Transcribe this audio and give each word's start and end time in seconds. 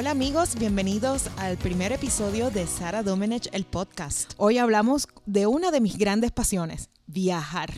Hola 0.00 0.12
amigos, 0.12 0.54
bienvenidos 0.58 1.28
al 1.36 1.58
primer 1.58 1.92
episodio 1.92 2.50
de 2.50 2.66
Sara 2.66 3.02
Domenech, 3.02 3.50
el 3.52 3.66
podcast. 3.66 4.32
Hoy 4.38 4.56
hablamos 4.56 5.06
de 5.26 5.46
una 5.46 5.70
de 5.70 5.82
mis 5.82 5.98
grandes 5.98 6.32
pasiones, 6.32 6.88
viajar. 7.06 7.70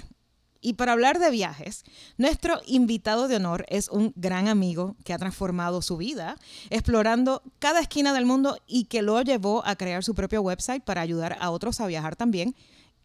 Y 0.61 0.74
para 0.74 0.93
hablar 0.93 1.18
de 1.18 1.32
viajes, 1.32 1.82
nuestro 2.18 2.61
invitado 2.64 3.26
de 3.26 3.34
honor 3.34 3.66
es 3.68 3.88
un 3.88 4.12
gran 4.14 4.46
amigo 4.46 4.94
que 5.04 5.12
ha 5.12 5.18
transformado 5.18 5.82
su 5.82 5.96
vida 5.96 6.36
explorando 6.70 7.43
cada 7.58 7.80
esquina 7.80 8.14
del 8.14 8.25
mundo 8.25 8.57
y 8.68 8.84
que 8.84 9.02
lo 9.02 9.20
llevó 9.22 9.66
a 9.66 9.75
crear 9.75 10.04
su 10.04 10.14
propio 10.14 10.43
website 10.43 10.84
para 10.84 11.00
ayudar 11.00 11.36
a 11.40 11.50
otros 11.50 11.80
a 11.80 11.89
viajar 11.89 12.14
también 12.14 12.54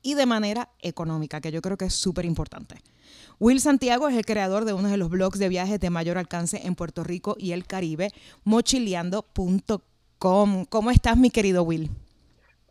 y 0.01 0.15
de 0.15 0.25
manera 0.25 0.69
económica, 0.79 1.41
que 1.41 1.51
yo 1.51 1.61
creo 1.61 1.77
que 1.77 1.85
es 1.85 1.93
súper 1.93 2.25
importante. 2.25 2.77
Will 3.39 3.59
Santiago 3.59 4.09
es 4.09 4.15
el 4.15 4.25
creador 4.25 4.65
de 4.65 4.73
uno 4.73 4.89
de 4.89 4.97
los 4.97 5.09
blogs 5.09 5.39
de 5.39 5.49
viajes 5.49 5.79
de 5.79 5.89
mayor 5.89 6.17
alcance 6.17 6.65
en 6.65 6.75
Puerto 6.75 7.03
Rico 7.03 7.35
y 7.37 7.51
el 7.51 7.65
Caribe, 7.65 8.11
mochileando.com. 8.43 10.65
¿Cómo 10.65 10.91
estás, 10.91 11.17
mi 11.17 11.29
querido 11.29 11.63
Will? 11.63 11.91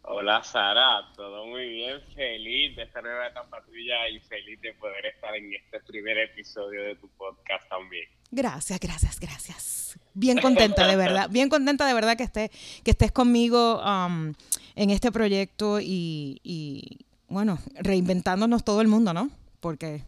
Hola 0.08 0.40
Sara, 0.44 1.12
todo 1.16 1.46
muy 1.46 1.68
bien, 1.68 2.00
feliz 2.14 2.76
de 2.76 2.84
esta 2.84 3.02
nueva 3.02 3.26
etapa 3.26 3.60
tuya 3.64 4.08
y 4.08 4.20
feliz 4.20 4.60
de 4.60 4.72
poder 4.74 5.04
estar 5.06 5.34
en 5.34 5.52
este 5.52 5.80
primer 5.80 6.16
episodio 6.18 6.84
de 6.84 6.94
tu 6.94 7.08
podcast 7.08 7.68
también. 7.68 8.04
Gracias, 8.30 8.78
gracias, 8.78 9.18
gracias. 9.18 9.98
Bien 10.14 10.38
contenta 10.38 10.86
de 10.86 10.94
verdad, 10.94 11.28
bien 11.30 11.48
contenta 11.48 11.84
de 11.86 11.92
verdad 11.92 12.16
que, 12.16 12.22
esté, 12.22 12.52
que 12.84 12.92
estés 12.92 13.10
conmigo 13.10 13.82
um, 13.82 14.32
en 14.76 14.90
este 14.90 15.10
proyecto 15.10 15.80
y, 15.80 16.40
y, 16.44 17.04
bueno, 17.28 17.58
reinventándonos 17.74 18.64
todo 18.64 18.80
el 18.80 18.88
mundo, 18.88 19.12
¿no? 19.12 19.30
Porque 19.60 20.02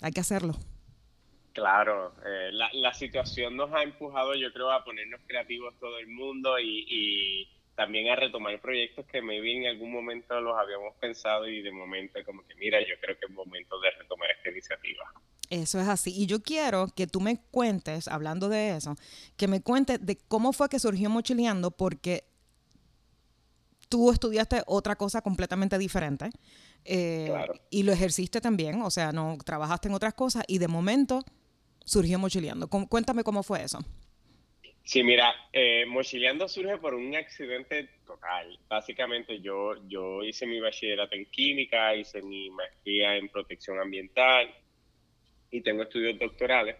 hay 0.00 0.12
que 0.12 0.20
hacerlo. 0.20 0.54
Claro, 1.52 2.12
eh, 2.26 2.50
la, 2.52 2.68
la, 2.74 2.92
situación 2.92 3.56
nos 3.56 3.72
ha 3.72 3.82
empujado, 3.82 4.34
yo 4.34 4.52
creo, 4.52 4.70
a 4.70 4.84
ponernos 4.84 5.20
creativos 5.26 5.74
todo 5.80 5.98
el 5.98 6.06
mundo 6.08 6.58
y, 6.58 6.84
y, 6.86 7.48
también 7.76 8.08
a 8.08 8.16
retomar 8.16 8.58
proyectos 8.60 9.06
que 9.06 9.22
maybe 9.22 9.54
en 9.54 9.66
algún 9.66 9.92
momento 9.92 10.40
los 10.40 10.58
habíamos 10.58 10.94
pensado 10.96 11.46
y 11.46 11.62
de 11.62 11.70
momento 11.70 12.18
como 12.24 12.44
que, 12.46 12.54
mira, 12.56 12.80
yo 12.80 12.94
creo 13.00 13.18
que 13.18 13.26
es 13.26 13.32
momento 13.32 13.78
de 13.80 13.90
retomar 13.90 14.30
esta 14.30 14.50
iniciativa. 14.50 15.04
Eso 15.50 15.78
es 15.78 15.86
así. 15.86 16.10
Y 16.10 16.26
yo 16.26 16.42
quiero 16.42 16.88
que 16.96 17.06
tú 17.06 17.20
me 17.20 17.38
cuentes, 17.50 18.08
hablando 18.08 18.48
de 18.48 18.76
eso, 18.76 18.96
que 19.36 19.46
me 19.46 19.62
cuentes 19.62 20.04
de 20.04 20.16
cómo 20.16 20.52
fue 20.52 20.68
que 20.68 20.78
surgió 20.78 21.08
Mochileando, 21.10 21.70
porque 21.70 22.24
tú 23.88 24.10
estudiaste 24.10 24.62
otra 24.66 24.96
cosa 24.96 25.22
completamente 25.22 25.78
diferente 25.78 26.30
eh, 26.84 27.26
claro. 27.28 27.54
y 27.70 27.82
lo 27.82 27.92
ejerciste 27.92 28.40
también, 28.40 28.82
o 28.82 28.90
sea, 28.90 29.12
no 29.12 29.38
trabajaste 29.44 29.88
en 29.88 29.94
otras 29.94 30.14
cosas 30.14 30.44
y 30.46 30.58
de 30.58 30.68
momento 30.68 31.24
surgió 31.84 32.18
Mochileando. 32.18 32.68
Cuéntame 32.68 33.24
cómo 33.24 33.42
fue 33.42 33.62
eso. 33.62 33.78
Sí, 34.84 35.02
mira, 35.02 35.34
eh, 35.52 35.84
Mochileando 35.86 36.48
surge 36.48 36.78
por 36.78 36.94
un 36.94 37.14
accidente 37.16 37.88
total. 38.06 38.56
Básicamente 38.68 39.40
yo, 39.40 39.74
yo 39.88 40.22
hice 40.22 40.46
mi 40.46 40.60
bachillerato 40.60 41.16
en 41.16 41.26
química, 41.26 41.94
hice 41.96 42.22
mi 42.22 42.50
maestría 42.50 43.16
en 43.16 43.28
protección 43.28 43.80
ambiental 43.80 44.48
y 45.50 45.60
tengo 45.62 45.82
estudios 45.82 46.18
doctorales 46.18 46.76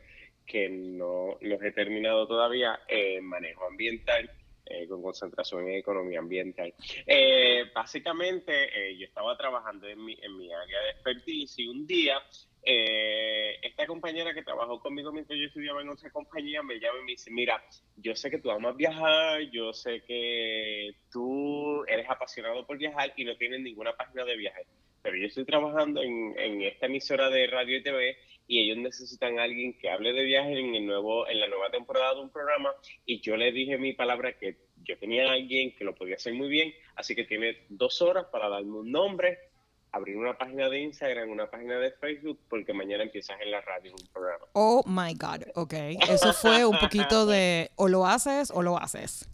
que 0.46 0.68
no 0.68 1.36
los 1.40 1.60
he 1.62 1.72
terminado 1.72 2.28
todavía 2.28 2.78
en 2.86 3.24
manejo 3.24 3.66
ambiental 3.66 4.30
eh, 4.66 4.86
con 4.88 5.02
concentración 5.02 5.68
en 5.68 5.76
economía 5.76 6.18
ambiental. 6.18 6.74
Eh, 7.06 7.64
básicamente, 7.74 8.52
eh, 8.52 8.96
yo 8.98 9.06
estaba 9.06 9.36
trabajando 9.36 9.86
en 9.88 10.04
mi, 10.04 10.16
en 10.20 10.36
mi 10.36 10.52
área 10.52 10.80
de 10.82 10.90
expertise 10.90 11.58
y 11.58 11.68
un 11.68 11.86
día 11.86 12.20
eh, 12.68 13.60
esta 13.62 13.86
compañera 13.86 14.34
que 14.34 14.42
trabajó 14.42 14.80
conmigo 14.80 15.12
mientras 15.12 15.38
yo 15.38 15.46
estudiaba 15.46 15.82
en 15.82 15.88
otra 15.88 16.10
compañía 16.10 16.64
me 16.64 16.80
llama 16.80 16.98
y 16.98 17.04
me 17.04 17.12
dice, 17.12 17.30
mira, 17.30 17.64
yo 17.96 18.16
sé 18.16 18.28
que 18.28 18.40
tú 18.40 18.50
amas 18.50 18.76
viajar, 18.76 19.40
yo 19.52 19.72
sé 19.72 20.02
que 20.02 20.96
tú 21.12 21.84
eres 21.84 22.10
apasionado 22.10 22.66
por 22.66 22.76
viajar 22.76 23.12
y 23.16 23.24
no 23.24 23.36
tienes 23.36 23.60
ninguna 23.60 23.96
página 23.96 24.24
de 24.24 24.36
viaje, 24.36 24.66
pero 25.00 25.16
yo 25.16 25.28
estoy 25.28 25.44
trabajando 25.44 26.02
en, 26.02 26.34
en 26.36 26.62
esta 26.62 26.86
emisora 26.86 27.30
de 27.30 27.46
radio 27.46 27.76
y 27.76 27.82
TV 27.84 28.16
y 28.46 28.60
ellos 28.60 28.78
necesitan 28.78 29.38
a 29.38 29.44
alguien 29.44 29.76
que 29.78 29.90
hable 29.90 30.12
de 30.12 30.24
viajes 30.24 30.56
en 30.56 30.74
el 30.74 30.86
nuevo 30.86 31.28
en 31.28 31.40
la 31.40 31.48
nueva 31.48 31.70
temporada 31.70 32.14
de 32.14 32.20
un 32.20 32.30
programa 32.30 32.72
y 33.04 33.20
yo 33.20 33.36
le 33.36 33.52
dije 33.52 33.78
mi 33.78 33.92
palabra 33.92 34.36
que 34.38 34.56
yo 34.84 34.98
tenía 34.98 35.28
a 35.28 35.32
alguien 35.32 35.74
que 35.74 35.84
lo 35.84 35.94
podía 35.94 36.16
hacer 36.16 36.34
muy 36.34 36.48
bien, 36.48 36.72
así 36.94 37.14
que 37.14 37.24
tiene 37.24 37.64
dos 37.68 38.00
horas 38.02 38.26
para 38.30 38.48
darme 38.48 38.78
un 38.78 38.90
nombre, 38.90 39.38
abrir 39.92 40.16
una 40.16 40.36
página 40.36 40.68
de 40.68 40.80
Instagram, 40.80 41.30
una 41.30 41.50
página 41.50 41.78
de 41.78 41.90
Facebook, 41.92 42.40
porque 42.48 42.72
mañana 42.72 43.02
empiezas 43.02 43.40
en 43.40 43.50
la 43.50 43.60
radio 43.62 43.92
un 43.92 44.06
programa. 44.12 44.44
Oh 44.52 44.82
my 44.86 45.14
God, 45.14 45.48
ok. 45.54 45.74
Eso 46.08 46.32
fue 46.32 46.64
un 46.64 46.78
poquito 46.78 47.26
de 47.26 47.70
o 47.76 47.88
lo 47.88 48.06
haces 48.06 48.50
o 48.50 48.62
lo 48.62 48.78
haces. 48.78 49.28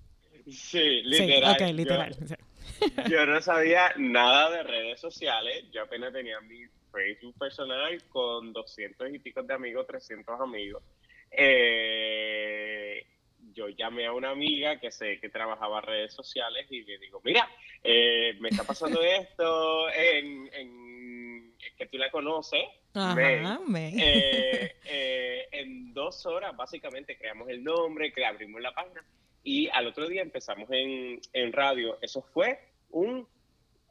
Sí, 0.50 1.02
literal. 1.02 1.56
Sí, 1.58 1.64
ok, 1.64 1.70
literal. 1.72 2.16
Yo, 2.26 2.36
yo 3.10 3.26
no 3.26 3.40
sabía 3.40 3.92
nada 3.96 4.50
de 4.50 4.62
redes 4.62 5.00
sociales, 5.00 5.64
yo 5.70 5.82
apenas 5.82 6.12
tenía 6.12 6.40
mi 6.40 6.64
Facebook 6.92 7.38
personal 7.38 8.02
con 8.08 8.52
200 8.52 9.14
y 9.14 9.18
pico 9.18 9.42
de 9.42 9.54
amigos, 9.54 9.86
300 9.86 10.40
amigos. 10.40 10.82
Eh, 11.30 13.06
yo 13.54 13.68
llamé 13.68 14.06
a 14.06 14.12
una 14.12 14.30
amiga 14.30 14.78
que 14.78 14.90
sé 14.90 15.18
que 15.20 15.28
trabajaba 15.28 15.80
redes 15.80 16.14
sociales 16.14 16.66
y 16.70 16.82
le 16.82 16.98
digo, 16.98 17.20
mira, 17.24 17.48
eh, 17.82 18.34
me 18.40 18.48
está 18.48 18.64
pasando 18.64 19.02
esto 19.02 19.90
en, 19.90 20.48
en, 20.52 21.54
que 21.76 21.86
tú 21.86 21.98
la 21.98 22.10
conoces. 22.10 22.64
Ajá. 22.94 23.58
Eh, 23.74 24.76
eh, 24.84 25.48
en 25.52 25.94
dos 25.94 26.26
horas 26.26 26.54
básicamente 26.56 27.16
creamos 27.16 27.48
el 27.48 27.64
nombre, 27.64 28.12
que 28.12 28.24
abrimos 28.24 28.60
la 28.60 28.72
página 28.72 29.02
y 29.42 29.68
al 29.70 29.86
otro 29.86 30.08
día 30.08 30.22
empezamos 30.22 30.70
en, 30.70 31.20
en 31.32 31.52
radio. 31.52 31.98
Eso 32.00 32.22
fue 32.22 32.71
un 32.92 33.26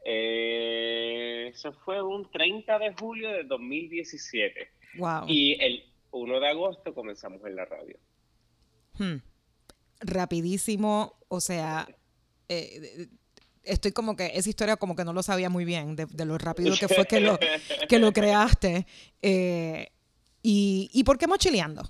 eh, 0.04 1.52
eso 1.54 1.74
fue 1.86 2.02
un 2.02 2.30
30 2.32 2.80
de 2.80 2.94
julio 2.94 3.30
de 3.30 3.44
2017. 3.44 4.72
Wow. 4.98 5.26
Y 5.28 5.62
el 5.62 5.84
1 6.12 6.40
de 6.40 6.48
agosto 6.48 6.94
comenzamos 6.94 7.42
en 7.46 7.56
la 7.56 7.66
radio. 7.66 7.98
Hmm. 8.98 9.18
Rapidísimo, 10.00 11.20
o 11.28 11.40
sea, 11.40 11.88
eh, 12.50 13.08
estoy 13.64 13.92
como 13.92 14.16
que, 14.16 14.32
esa 14.34 14.50
historia 14.50 14.78
como 14.78 14.96
que 14.96 15.06
no 15.06 15.14
lo 15.14 15.22
sabía 15.22 15.50
muy 15.50 15.66
bien, 15.66 15.96
de, 15.96 16.08
de 16.08 16.26
lo 16.26 16.38
rápido 16.38 16.76
que 16.76 16.88
fue 16.88 17.06
que 17.06 17.20
lo, 17.20 17.38
que 17.88 18.00
lo 18.00 18.12
creaste. 18.14 18.88
Eh, 19.22 19.92
y, 20.42 20.90
¿Y 20.94 21.04
por 21.04 21.20
qué 21.20 21.28
mochileando? 21.28 21.84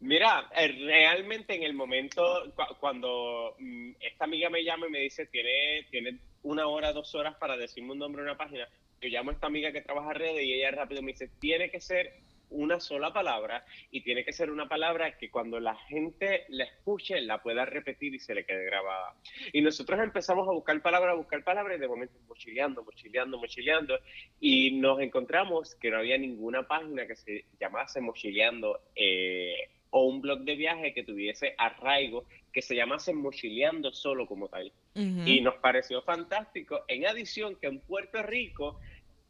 Mira, 0.00 0.48
eh, 0.56 0.68
realmente 0.68 1.56
en 1.56 1.64
el 1.64 1.74
momento 1.74 2.52
cu 2.54 2.62
cuando 2.78 3.56
mm, 3.58 3.92
esta 4.00 4.24
amiga 4.24 4.48
me 4.48 4.62
llama 4.62 4.86
y 4.86 4.90
me 4.90 5.00
dice, 5.00 5.26
tiene, 5.26 5.86
tiene 5.90 6.18
una 6.42 6.68
hora, 6.68 6.92
dos 6.92 7.14
horas 7.16 7.34
para 7.36 7.56
decirme 7.56 7.92
un 7.92 7.98
nombre 7.98 8.22
de 8.22 8.28
una 8.28 8.38
página, 8.38 8.68
yo 9.00 9.08
llamo 9.08 9.30
a 9.30 9.34
esta 9.34 9.48
amiga 9.48 9.72
que 9.72 9.80
trabaja 9.80 10.12
redes 10.12 10.44
y 10.44 10.54
ella 10.54 10.70
rápido 10.70 11.02
me 11.02 11.12
dice, 11.12 11.28
tiene 11.40 11.70
que 11.70 11.80
ser 11.80 12.12
una 12.50 12.80
sola 12.80 13.12
palabra 13.12 13.64
y 13.90 14.02
tiene 14.02 14.24
que 14.24 14.32
ser 14.32 14.50
una 14.50 14.68
palabra 14.68 15.18
que 15.18 15.30
cuando 15.30 15.60
la 15.60 15.74
gente 15.74 16.44
la 16.48 16.64
escuche 16.64 17.20
la 17.20 17.42
pueda 17.42 17.64
repetir 17.64 18.14
y 18.14 18.18
se 18.18 18.34
le 18.34 18.44
quede 18.44 18.64
grabada. 18.64 19.14
Y 19.52 19.60
nosotros 19.60 20.00
empezamos 20.00 20.48
a 20.48 20.52
buscar 20.52 20.80
palabras, 20.80 21.12
a 21.12 21.16
buscar 21.16 21.42
palabras 21.44 21.76
y 21.76 21.80
de 21.80 21.88
momento 21.88 22.18
mochileando, 22.26 22.84
mochileando, 22.84 23.38
mochileando 23.38 23.98
y 24.40 24.78
nos 24.78 25.00
encontramos 25.00 25.74
que 25.74 25.90
no 25.90 25.98
había 25.98 26.16
ninguna 26.18 26.66
página 26.66 27.06
que 27.06 27.16
se 27.16 27.44
llamase 27.60 28.00
mochileando 28.00 28.80
eh, 28.94 29.68
o 29.90 30.04
un 30.04 30.20
blog 30.20 30.40
de 30.40 30.56
viaje 30.56 30.92
que 30.92 31.02
tuviese 31.02 31.54
arraigo 31.58 32.24
que 32.52 32.62
se 32.62 32.74
llamase 32.74 33.12
Mochileando 33.12 33.92
solo 33.92 34.26
como 34.26 34.48
tal. 34.48 34.72
Uh 34.94 35.00
-huh. 35.00 35.28
Y 35.28 35.40
nos 35.40 35.54
pareció 35.56 36.02
fantástico. 36.02 36.84
En 36.88 37.06
adición, 37.06 37.56
que 37.56 37.68
en 37.68 37.80
Puerto 37.80 38.22
Rico 38.22 38.78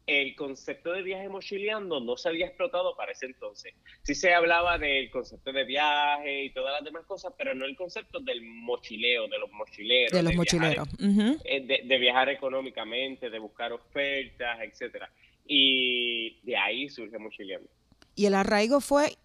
el 0.09 0.35
concepto 0.35 0.91
de 0.91 1.03
viaje 1.03 1.29
mochileando 1.29 1.99
no 1.99 2.17
se 2.17 2.29
había 2.29 2.47
explotado 2.47 2.95
para 2.95 3.11
ese 3.11 3.27
entonces. 3.27 3.75
Sí 4.01 4.15
se 4.15 4.33
hablaba 4.33 4.79
del 4.79 5.11
concepto 5.11 5.51
de 5.53 5.63
viaje 5.63 6.45
y 6.45 6.49
todas 6.49 6.73
las 6.73 6.83
demás 6.83 7.05
cosas, 7.05 7.31
pero 7.37 7.53
no 7.53 7.65
el 7.65 7.75
concepto 7.75 8.19
del 8.19 8.41
mochileo, 8.41 9.27
de 9.27 9.37
los 9.37 9.51
mochileros. 9.51 10.11
De 10.11 10.23
los 10.23 10.31
de 10.31 10.37
mochileros. 10.37 10.87
Viajar, 10.97 11.11
uh 11.11 11.37
-huh. 11.37 11.67
de, 11.67 11.81
de, 11.85 11.97
viajar 11.99 12.29
económicamente, 12.29 13.29
de 13.29 13.37
buscar 13.37 13.71
ofertas, 13.71 14.59
etcétera. 14.61 15.11
Y 15.45 16.39
de 16.41 16.57
ahí 16.57 16.89
surge 16.89 17.19
mochileando. 17.19 17.69
Y 18.15 18.25
el 18.25 18.33
arraigo 18.33 18.81
fue 18.81 19.15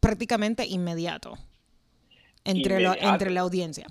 prácticamente 0.00 0.66
inmediato 0.66 1.38
entre, 2.44 2.74
inmediato. 2.74 3.02
Lo, 3.02 3.12
entre 3.12 3.30
la 3.30 3.40
audiencia. 3.40 3.86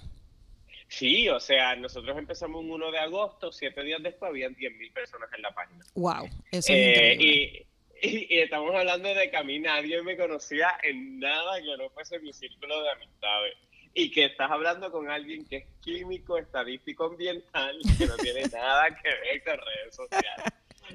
Sí, 0.89 1.29
o 1.29 1.39
sea, 1.39 1.75
nosotros 1.75 2.17
empezamos 2.17 2.61
un 2.63 2.71
1 2.71 2.91
de 2.91 2.97
agosto, 2.97 3.51
siete 3.51 3.83
días 3.83 4.01
después 4.01 4.29
habían 4.29 4.55
10.000 4.55 4.91
personas 4.91 5.29
en 5.35 5.41
la 5.43 5.53
página. 5.53 5.85
¡Wow! 5.93 6.25
Eso 6.51 6.57
es 6.57 6.69
eh, 6.69 7.13
increíble. 7.13 7.67
Y, 8.01 8.07
y, 8.07 8.35
y, 8.35 8.39
estamos 8.39 8.73
hablando 8.75 9.13
de 9.13 9.29
que 9.29 9.37
a 9.37 9.43
mí 9.43 9.59
nadie 9.59 10.01
me 10.01 10.17
conocía 10.17 10.71
en 10.81 11.19
nada 11.19 11.61
que 11.61 11.77
no 11.77 11.89
fuese 11.91 12.19
mi 12.19 12.33
círculo 12.33 12.81
de 12.81 12.89
amistades. 12.89 13.55
Y 13.93 14.11
que 14.11 14.25
estás 14.25 14.49
hablando 14.49 14.91
con 14.91 15.09
alguien 15.09 15.45
que 15.45 15.57
es 15.57 15.65
químico, 15.81 16.37
estadístico, 16.37 17.05
ambiental, 17.05 17.77
que 17.97 18.05
no 18.07 18.17
tiene 18.17 18.41
nada 18.51 18.87
que 18.95 19.09
ver 19.09 19.43
con 19.43 19.57
redes 19.57 19.95
sociales. 19.95 20.53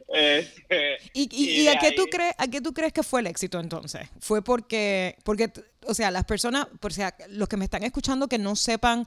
Este, 0.08 0.98
¿Y, 1.12 1.28
y, 1.32 1.62
y, 1.62 1.68
a, 1.68 1.78
qué 1.78 1.86
ahí... 1.86 1.94
tú 1.96 2.04
crees, 2.10 2.34
a 2.36 2.46
qué 2.46 2.60
tú 2.60 2.72
crees 2.72 2.92
que 2.92 3.02
fue 3.02 3.20
el 3.20 3.26
éxito 3.26 3.58
entonces? 3.58 4.08
¿Fue 4.20 4.42
porque, 4.42 5.16
porque 5.24 5.50
o 5.86 5.94
sea, 5.94 6.10
las 6.10 6.24
personas, 6.24 6.66
por 6.80 6.92
sea, 6.92 7.14
los 7.28 7.48
que 7.48 7.56
me 7.56 7.64
están 7.64 7.82
escuchando 7.82 8.28
que 8.28 8.38
no 8.38 8.56
sepan 8.56 9.06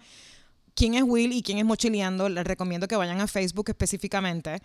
quién 0.74 0.94
es 0.94 1.04
Will 1.04 1.34
y 1.34 1.42
quién 1.42 1.58
es 1.58 1.66
Mochileando, 1.66 2.30
les 2.30 2.46
recomiendo 2.46 2.88
que 2.88 2.96
vayan 2.96 3.20
a 3.22 3.28
Facebook 3.28 3.70
específicamente, 3.70 4.62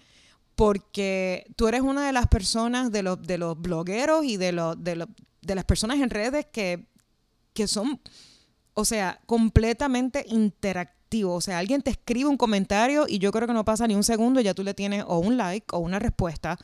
porque 0.55 1.47
tú 1.57 1.69
eres 1.69 1.81
una 1.81 2.07
de 2.07 2.13
las 2.13 2.27
personas, 2.29 2.93
de 2.93 3.03
los, 3.03 3.23
de 3.23 3.39
los 3.39 3.61
blogueros 3.61 4.25
y 4.25 4.37
de, 4.37 4.53
los, 4.53 4.83
de, 4.83 5.07
de 5.41 5.55
las 5.55 5.65
personas 5.65 6.01
en 6.01 6.11
redes 6.11 6.47
que, 6.53 6.87
que 7.55 7.67
son, 7.67 8.01
o 8.75 8.85
sea, 8.85 9.21
completamente 9.27 10.25
O 11.23 11.41
sea, 11.41 11.59
alguien 11.59 11.83
te 11.83 11.91
escribe 11.91 12.29
un 12.29 12.37
comentario 12.37 13.07
y 13.09 13.19
yo 13.19 13.31
creo 13.33 13.47
que 13.47 13.55
no 13.55 13.65
pasa 13.65 13.87
ni 13.87 13.95
un 13.95 14.05
segundo 14.05 14.41
y 14.41 14.45
ya 14.45 14.55
tú 14.55 14.63
le 14.63 14.75
tienes 14.75 15.05
o 15.07 15.19
un 15.19 15.37
like 15.37 15.67
o 15.73 15.79
una 15.79 15.99
respuesta 15.99 16.59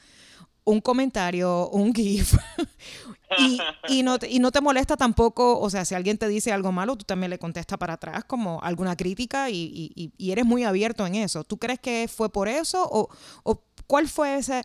un 0.69 0.83
comentario, 0.83 1.71
un 1.71 1.95
GIF, 1.95 2.35
y, 3.89 4.03
no 4.03 4.19
y 4.29 4.39
no 4.39 4.53
te 4.53 4.61
molesta 4.61 4.99
tampoco, 4.99 5.59
o 5.59 5.71
sea, 5.71 5.87
si 5.87 5.95
alguien 5.95 6.19
te 6.19 6.29
dice 6.29 6.53
algo 6.53 6.73
malo, 6.73 6.95
tú 6.95 7.07
también 7.07 7.31
le 7.31 7.39
contestas 7.39 7.79
para 7.79 7.95
atrás 7.95 8.25
como 8.25 8.61
alguna 8.63 8.95
crítica 8.95 9.49
y, 9.49 10.13
eres 10.19 10.45
muy 10.45 10.65
abierto 10.65 11.07
en 11.07 11.15
eso. 11.15 11.43
¿Tú 11.43 11.57
crees 11.57 11.81
que 11.81 12.07
fue 12.07 12.31
por 12.31 12.49
eso 12.49 12.87
o, 12.91 13.09
o 13.45 13.63
cuál 13.87 14.09
fue 14.09 14.37
ese, 14.37 14.63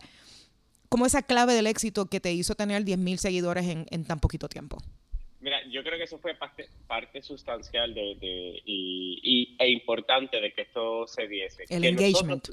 como 0.90 1.06
esa 1.06 1.22
clave 1.22 1.54
del 1.54 1.66
éxito 1.66 2.04
que 2.06 2.20
te 2.20 2.32
hizo 2.32 2.54
tener 2.54 2.84
10.000 2.84 3.16
seguidores 3.16 3.66
en, 3.66 3.86
en 3.90 4.04
tan 4.04 4.20
poquito 4.20 4.46
tiempo? 4.46 4.76
Yo 5.70 5.82
creo 5.82 5.98
que 5.98 6.04
eso 6.04 6.18
fue 6.18 6.34
parte, 6.34 6.68
parte 6.86 7.22
sustancial 7.22 7.94
de, 7.94 8.16
y, 8.64 9.56
e 9.58 9.70
importante 9.70 10.40
de 10.40 10.52
que 10.52 10.62
esto 10.62 11.06
se 11.06 11.26
diese. 11.28 11.64
El 11.68 11.84
engagement. 11.84 12.48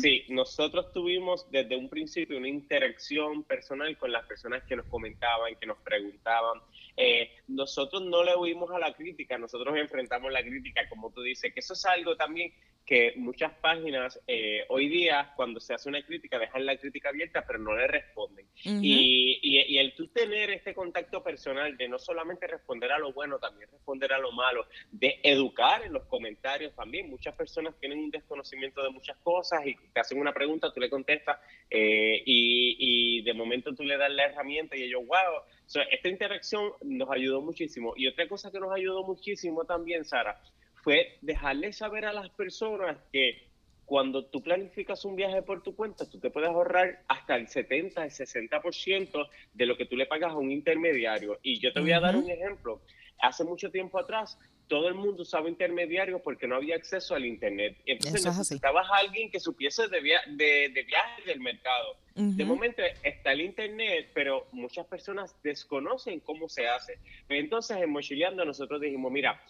Sí, 0.00 0.24
nosotros 0.28 0.92
tuvimos 0.92 1.50
desde 1.50 1.76
un 1.76 1.88
principio 1.88 2.38
una 2.38 2.48
interacción 2.48 3.42
personal 3.44 3.96
con 3.98 4.12
las 4.12 4.26
personas 4.26 4.62
que 4.64 4.76
nos 4.76 4.86
comentaban, 4.86 5.54
que 5.56 5.66
nos 5.66 5.78
preguntaban. 5.78 6.60
Eh, 6.96 7.30
nosotros 7.48 8.02
no 8.02 8.24
le 8.24 8.36
huimos 8.36 8.70
a 8.70 8.78
la 8.78 8.92
crítica, 8.94 9.38
nosotros 9.38 9.76
enfrentamos 9.76 10.32
la 10.32 10.42
crítica, 10.42 10.88
como 10.88 11.12
tú 11.12 11.22
dices, 11.22 11.52
que 11.52 11.60
eso 11.60 11.74
es 11.74 11.84
algo 11.86 12.16
también 12.16 12.52
que 12.88 13.12
muchas 13.16 13.52
páginas 13.60 14.18
eh, 14.26 14.64
hoy 14.70 14.88
día, 14.88 15.34
cuando 15.36 15.60
se 15.60 15.74
hace 15.74 15.90
una 15.90 16.02
crítica, 16.02 16.38
dejan 16.38 16.64
la 16.64 16.78
crítica 16.78 17.10
abierta, 17.10 17.44
pero 17.46 17.58
no 17.58 17.76
le 17.76 17.86
responden. 17.86 18.46
y, 18.64 19.38
y, 19.42 19.76
el 19.76 19.94
tú 19.94 20.08
tener 20.08 20.48
este 20.50 20.72
contacto 20.72 21.22
personal 21.22 21.76
de 21.76 21.86
no 21.86 21.98
solamente 21.98 22.46
responder 22.48 22.92
a 22.92 22.98
lo 22.98 23.12
bueno, 23.12 23.38
también 23.38 23.70
responder 23.70 24.12
a 24.12 24.18
lo 24.18 24.32
malo, 24.32 24.66
de 24.90 25.20
educar 25.22 25.82
en 25.84 25.92
los 25.92 26.04
comentarios 26.06 26.74
también. 26.74 27.08
Muchas 27.10 27.34
personas 27.34 27.74
tienen 27.78 27.98
un 27.98 28.10
desconocimiento 28.10 28.82
de 28.82 28.90
muchas 28.90 29.16
cosas 29.18 29.66
y 29.66 29.76
te 29.92 30.00
hacen 30.00 30.20
una 30.20 30.32
pregunta, 30.32 30.72
tú 30.72 30.80
le 30.80 30.90
contestas 30.90 31.38
eh, 31.70 32.22
y, 32.24 33.18
y, 33.18 33.22
de 33.22 33.34
momento 33.34 33.74
tú 33.74 33.84
le 33.84 33.96
das 33.96 34.10
la 34.10 34.24
herramienta 34.24 34.76
y 34.76 34.84
ellos, 34.84 35.02
wow. 35.06 35.42
esta 35.90 36.08
interacción 36.08 36.72
nos 36.82 37.10
ayudó 37.10 37.40
muchísimo. 37.40 37.94
Y 37.96 38.06
otra 38.08 38.28
cosa 38.28 38.50
que 38.50 38.60
nos 38.60 38.72
ayudó 38.72 39.04
muchísimo 39.04 39.64
también, 39.64 40.04
Sara, 40.04 40.40
fue 40.82 41.18
dejarle 41.20 41.72
saber 41.72 42.04
a 42.04 42.12
las 42.12 42.30
personas 42.30 42.96
que 43.12 43.47
cuando 43.88 44.26
tú 44.26 44.42
planificas 44.42 45.06
un 45.06 45.16
viaje 45.16 45.40
por 45.40 45.62
tu 45.62 45.74
cuenta, 45.74 46.06
tú 46.08 46.20
te 46.20 46.28
puedes 46.28 46.50
ahorrar 46.50 47.04
hasta 47.08 47.36
el 47.36 47.48
70, 47.48 48.04
el 48.04 48.10
60% 48.10 49.28
de 49.54 49.66
lo 49.66 49.78
que 49.78 49.86
tú 49.86 49.96
le 49.96 50.04
pagas 50.04 50.32
a 50.32 50.36
un 50.36 50.52
intermediario. 50.52 51.38
Y 51.42 51.58
yo 51.58 51.72
te 51.72 51.80
voy 51.80 51.92
a 51.92 51.98
dar 51.98 52.14
un 52.14 52.28
ejemplo. 52.28 52.82
Hace 53.18 53.44
mucho 53.44 53.70
tiempo 53.70 53.98
atrás, 53.98 54.38
todo 54.66 54.88
el 54.88 54.94
mundo 54.94 55.22
usaba 55.22 55.48
intermediarios 55.48 56.20
porque 56.20 56.46
no 56.46 56.56
había 56.56 56.76
acceso 56.76 57.14
al 57.14 57.24
Internet. 57.24 57.78
Entonces 57.86 58.26
necesitabas 58.26 58.86
a 58.90 58.98
alguien 58.98 59.30
que 59.30 59.40
supiese 59.40 59.88
de, 59.88 60.02
de, 60.02 60.68
de 60.68 60.82
viajes 60.82 61.24
del 61.24 61.40
mercado. 61.40 61.96
De 62.14 62.44
momento 62.44 62.82
está 63.02 63.32
el 63.32 63.40
Internet, 63.40 64.10
pero 64.12 64.48
muchas 64.52 64.86
personas 64.86 65.34
desconocen 65.42 66.20
cómo 66.20 66.50
se 66.50 66.68
hace. 66.68 66.98
Entonces 67.30 67.78
en 67.78 67.88
Mochileando 67.88 68.44
nosotros 68.44 68.82
dijimos, 68.82 69.10
mira, 69.10 69.42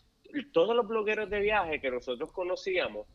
todos 0.53 0.77
los 0.77 0.87
blogueros 0.87 1.29
de 1.29 1.41
viaje 1.41 1.81
que 1.81 1.91
nosotros 1.91 2.31
conocíamos 2.31 3.09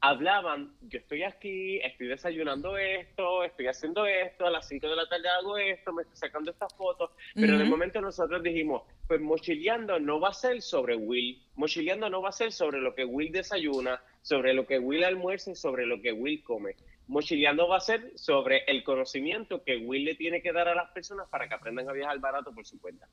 hablaban, 0.00 0.72
yo 0.88 0.98
estoy 0.98 1.24
aquí, 1.24 1.78
estoy 1.78 2.06
desayunando 2.06 2.76
esto, 2.78 3.44
estoy 3.44 3.66
haciendo 3.66 4.06
esto, 4.06 4.46
a 4.46 4.50
las 4.50 4.66
5 4.66 4.88
de 4.88 4.96
la 4.96 5.06
tarde 5.06 5.28
hago 5.28 5.58
esto, 5.58 5.92
me 5.92 6.02
estoy 6.02 6.16
sacando 6.16 6.50
estas 6.50 6.74
fotos, 6.74 7.10
pero 7.34 7.58
de 7.58 7.64
momento 7.64 8.00
nosotros 8.00 8.42
dijimos, 8.42 8.82
pues 9.06 9.20
mochileando 9.20 10.00
no 10.00 10.18
va 10.18 10.30
a 10.30 10.34
ser 10.34 10.62
sobre 10.62 10.96
Will, 10.96 11.42
mochileando 11.54 12.08
no 12.08 12.22
va 12.22 12.30
a 12.30 12.32
ser 12.32 12.50
sobre 12.50 12.80
lo 12.80 12.94
que 12.94 13.04
Will 13.04 13.30
desayuna, 13.30 14.02
sobre 14.22 14.54
lo 14.54 14.66
que 14.66 14.78
Will 14.78 15.04
almuerza 15.04 15.50
y 15.50 15.54
sobre 15.54 15.84
lo 15.86 16.00
que 16.00 16.12
Will 16.12 16.42
come. 16.42 16.76
Mochileando 17.06 17.68
va 17.68 17.76
a 17.76 17.80
ser 17.80 18.12
sobre 18.14 18.64
el 18.68 18.84
conocimiento 18.84 19.62
que 19.64 19.76
Will 19.76 20.04
le 20.04 20.14
tiene 20.14 20.40
que 20.40 20.52
dar 20.52 20.68
a 20.68 20.74
las 20.74 20.90
personas 20.92 21.28
para 21.28 21.48
que 21.48 21.54
aprendan 21.54 21.88
a 21.88 21.92
viajar 21.92 22.18
barato 22.20 22.52
por 22.54 22.64
su 22.64 22.80
cuenta. 22.80 23.06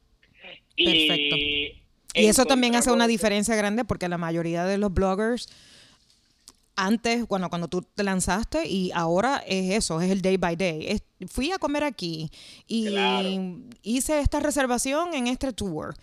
Y 0.75 1.81
y 2.13 2.25
eso 2.25 2.45
también 2.45 2.75
hace 2.75 2.91
una 2.91 3.07
diferencia 3.07 3.55
grande 3.55 3.85
porque 3.85 4.07
la 4.07 4.17
mayoría 4.17 4.65
de 4.65 4.77
los 4.77 4.93
bloggers 4.93 5.49
antes, 6.77 7.27
bueno, 7.27 7.49
cuando 7.49 7.67
tú 7.67 7.81
te 7.81 8.03
lanzaste 8.03 8.67
y 8.67 8.91
ahora 8.93 9.43
es 9.47 9.75
eso, 9.75 9.99
es 9.99 10.11
el 10.11 10.21
day 10.21 10.37
by 10.37 10.55
day. 10.55 11.01
fui 11.27 11.51
a 11.51 11.57
comer 11.57 11.83
aquí 11.83 12.29
y 12.67 12.95
hice 13.81 14.19
esta 14.19 14.39
reservación 14.39 15.13
en 15.13 15.27
este 15.27 15.51
tour. 15.51 15.95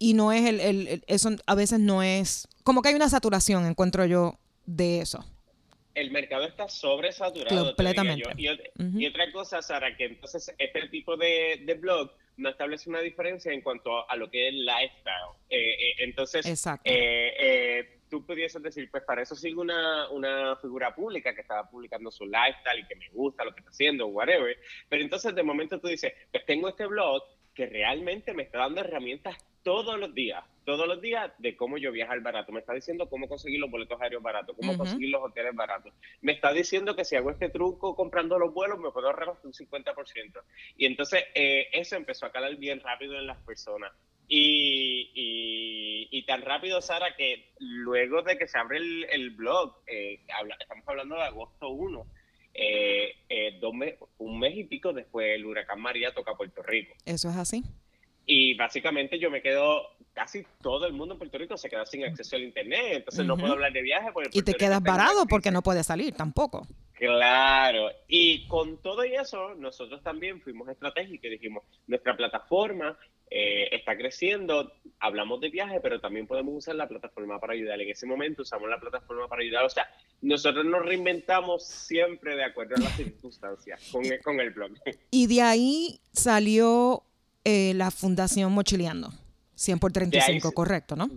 Y 0.00 0.14
no 0.14 0.32
es 0.32 0.46
el, 0.46 0.60
el, 0.60 1.04
eso 1.06 1.30
a 1.46 1.54
veces 1.54 1.80
no 1.80 2.02
es, 2.02 2.46
como 2.64 2.82
que 2.82 2.90
hay 2.90 2.94
una 2.94 3.08
saturación, 3.08 3.66
encuentro 3.66 4.04
yo, 4.04 4.38
de 4.66 5.00
eso. 5.00 5.24
El 5.94 6.10
mercado 6.10 6.44
está 6.44 6.68
sobresaturado. 6.68 7.66
Completamente. 7.66 8.30
Y, 8.36 9.06
otra 9.06 9.32
cosa, 9.32 9.62
Sara, 9.62 9.96
que 9.96 10.04
entonces 10.04 10.52
este 10.58 10.88
tipo 10.88 11.16
de, 11.16 11.62
de 11.64 11.74
blog 11.74 12.10
no 12.36 12.48
establece 12.48 12.88
una 12.88 13.00
diferencia 13.00 13.52
en 13.52 13.62
cuanto 13.62 14.08
a 14.08 14.16
lo 14.16 14.30
que 14.30 14.48
es 14.48 14.54
lifestyle. 14.54 15.34
Eh, 15.50 15.58
eh, 15.58 15.94
entonces, 15.98 16.46
eh, 16.84 17.97
tú 18.08 18.24
pudieses 18.24 18.62
decir, 18.62 18.90
pues 18.90 19.04
para 19.04 19.22
eso 19.22 19.34
sigo 19.34 19.62
una, 19.62 20.08
una 20.10 20.56
figura 20.56 20.94
pública 20.94 21.34
que 21.34 21.42
estaba 21.42 21.68
publicando 21.68 22.10
su 22.10 22.24
lifestyle 22.24 22.80
y 22.80 22.86
que 22.86 22.96
me 22.96 23.08
gusta 23.10 23.44
lo 23.44 23.52
que 23.52 23.60
está 23.60 23.70
haciendo, 23.70 24.06
whatever. 24.06 24.56
Pero 24.88 25.02
entonces 25.02 25.34
de 25.34 25.42
momento 25.42 25.80
tú 25.80 25.88
dices, 25.88 26.12
pues 26.30 26.44
tengo 26.46 26.68
este 26.68 26.86
blog 26.86 27.22
que 27.54 27.66
realmente 27.66 28.34
me 28.34 28.44
está 28.44 28.58
dando 28.58 28.80
herramientas 28.80 29.36
todos 29.62 29.98
los 29.98 30.14
días, 30.14 30.44
todos 30.64 30.86
los 30.86 31.00
días 31.00 31.32
de 31.38 31.56
cómo 31.56 31.76
yo 31.76 31.92
viajar 31.92 32.20
barato. 32.20 32.52
Me 32.52 32.60
está 32.60 32.72
diciendo 32.72 33.08
cómo 33.08 33.28
conseguir 33.28 33.60
los 33.60 33.70
boletos 33.70 34.00
aéreos 34.00 34.22
baratos, 34.22 34.56
cómo 34.56 34.78
conseguir 34.78 35.10
los 35.10 35.22
hoteles 35.22 35.54
baratos. 35.54 35.92
Me 36.22 36.32
está 36.32 36.52
diciendo 36.52 36.94
que 36.94 37.04
si 37.04 37.16
hago 37.16 37.30
este 37.30 37.50
truco 37.50 37.96
comprando 37.96 38.38
los 38.38 38.54
vuelos 38.54 38.78
me 38.78 38.90
puedo 38.90 39.08
ahorrar 39.08 39.30
hasta 39.30 39.46
un 39.46 39.52
50%. 39.52 40.42
Y 40.76 40.86
entonces 40.86 41.24
eh, 41.34 41.68
eso 41.72 41.96
empezó 41.96 42.26
a 42.26 42.32
calar 42.32 42.56
bien 42.56 42.80
rápido 42.80 43.18
en 43.18 43.26
las 43.26 43.38
personas. 43.42 43.92
Y, 44.30 46.08
y, 46.10 46.22
tan 46.26 46.42
rápido, 46.42 46.82
Sara, 46.82 47.16
que 47.16 47.50
luego 47.58 48.20
de 48.22 48.36
que 48.36 48.46
se 48.46 48.58
abre 48.58 48.76
el, 48.78 49.30
blog, 49.30 49.74
eh, 49.86 50.20
estamos 50.60 50.86
hablando 50.86 51.16
de 51.16 51.22
agosto 51.22 51.70
1, 51.70 52.06
eh, 52.52 53.14
eh 53.30 53.60
un 54.18 54.38
mes 54.38 54.56
y 54.56 54.64
pico 54.64 54.92
después 54.92 55.34
el 55.34 55.46
huracán 55.46 55.80
María 55.80 56.12
toca 56.12 56.34
Puerto 56.34 56.62
Rico. 56.62 56.94
Eso 57.06 57.30
es 57.30 57.36
así. 57.36 57.64
Y 58.26 58.54
básicamente 58.54 59.18
yo 59.18 59.30
me 59.30 59.40
quedo, 59.40 59.96
casi 60.12 60.44
todo 60.60 60.86
el 60.86 60.92
mundo 60.92 61.14
en 61.14 61.18
Puerto 61.18 61.38
Rico 61.38 61.56
se 61.56 61.70
queda 61.70 61.86
sin 61.86 62.04
acceso 62.04 62.36
al 62.36 62.42
internet, 62.42 62.96
entonces 62.96 63.24
no 63.24 63.38
puedo 63.38 63.54
hablar 63.54 63.72
de 63.72 63.80
viaje. 63.80 64.08
y 64.32 64.42
te 64.42 64.52
quedas 64.52 64.82
varado 64.82 65.24
porque 65.26 65.50
no 65.50 65.62
puedes 65.62 65.86
salir 65.86 66.12
tampoco. 66.12 66.66
Claro, 66.98 67.90
y 68.08 68.48
con 68.48 68.78
todo 68.82 69.04
y 69.04 69.14
eso, 69.14 69.54
nosotros 69.54 70.02
también 70.02 70.40
fuimos 70.40 70.68
estratégicos 70.68 71.26
y 71.26 71.30
dijimos, 71.30 71.62
nuestra 71.86 72.16
plataforma 72.16 72.98
eh, 73.30 73.68
está 73.70 73.96
creciendo, 73.96 74.72
hablamos 74.98 75.40
de 75.40 75.50
viaje, 75.50 75.78
pero 75.80 76.00
también 76.00 76.26
podemos 76.26 76.54
usar 76.56 76.74
la 76.74 76.88
plataforma 76.88 77.38
para 77.38 77.52
ayudar. 77.52 77.80
En 77.80 77.88
ese 77.88 78.04
momento 78.04 78.42
usamos 78.42 78.68
la 78.68 78.80
plataforma 78.80 79.28
para 79.28 79.42
ayudar. 79.42 79.64
O 79.64 79.70
sea, 79.70 79.86
nosotros 80.22 80.64
nos 80.64 80.84
reinventamos 80.84 81.64
siempre 81.64 82.34
de 82.34 82.44
acuerdo 82.44 82.74
a 82.76 82.80
las 82.80 82.96
circunstancias 82.96 83.90
con, 83.92 84.02
con 84.24 84.40
el 84.40 84.50
blog. 84.50 84.72
Y 85.12 85.28
de 85.28 85.42
ahí 85.42 86.00
salió 86.12 87.04
eh, 87.44 87.74
la 87.74 87.92
Fundación 87.92 88.50
Mochileando, 88.50 89.10
100 89.54 89.78
por 89.78 89.92
35, 89.92 90.50
correcto, 90.50 90.96
¿no? 90.96 91.08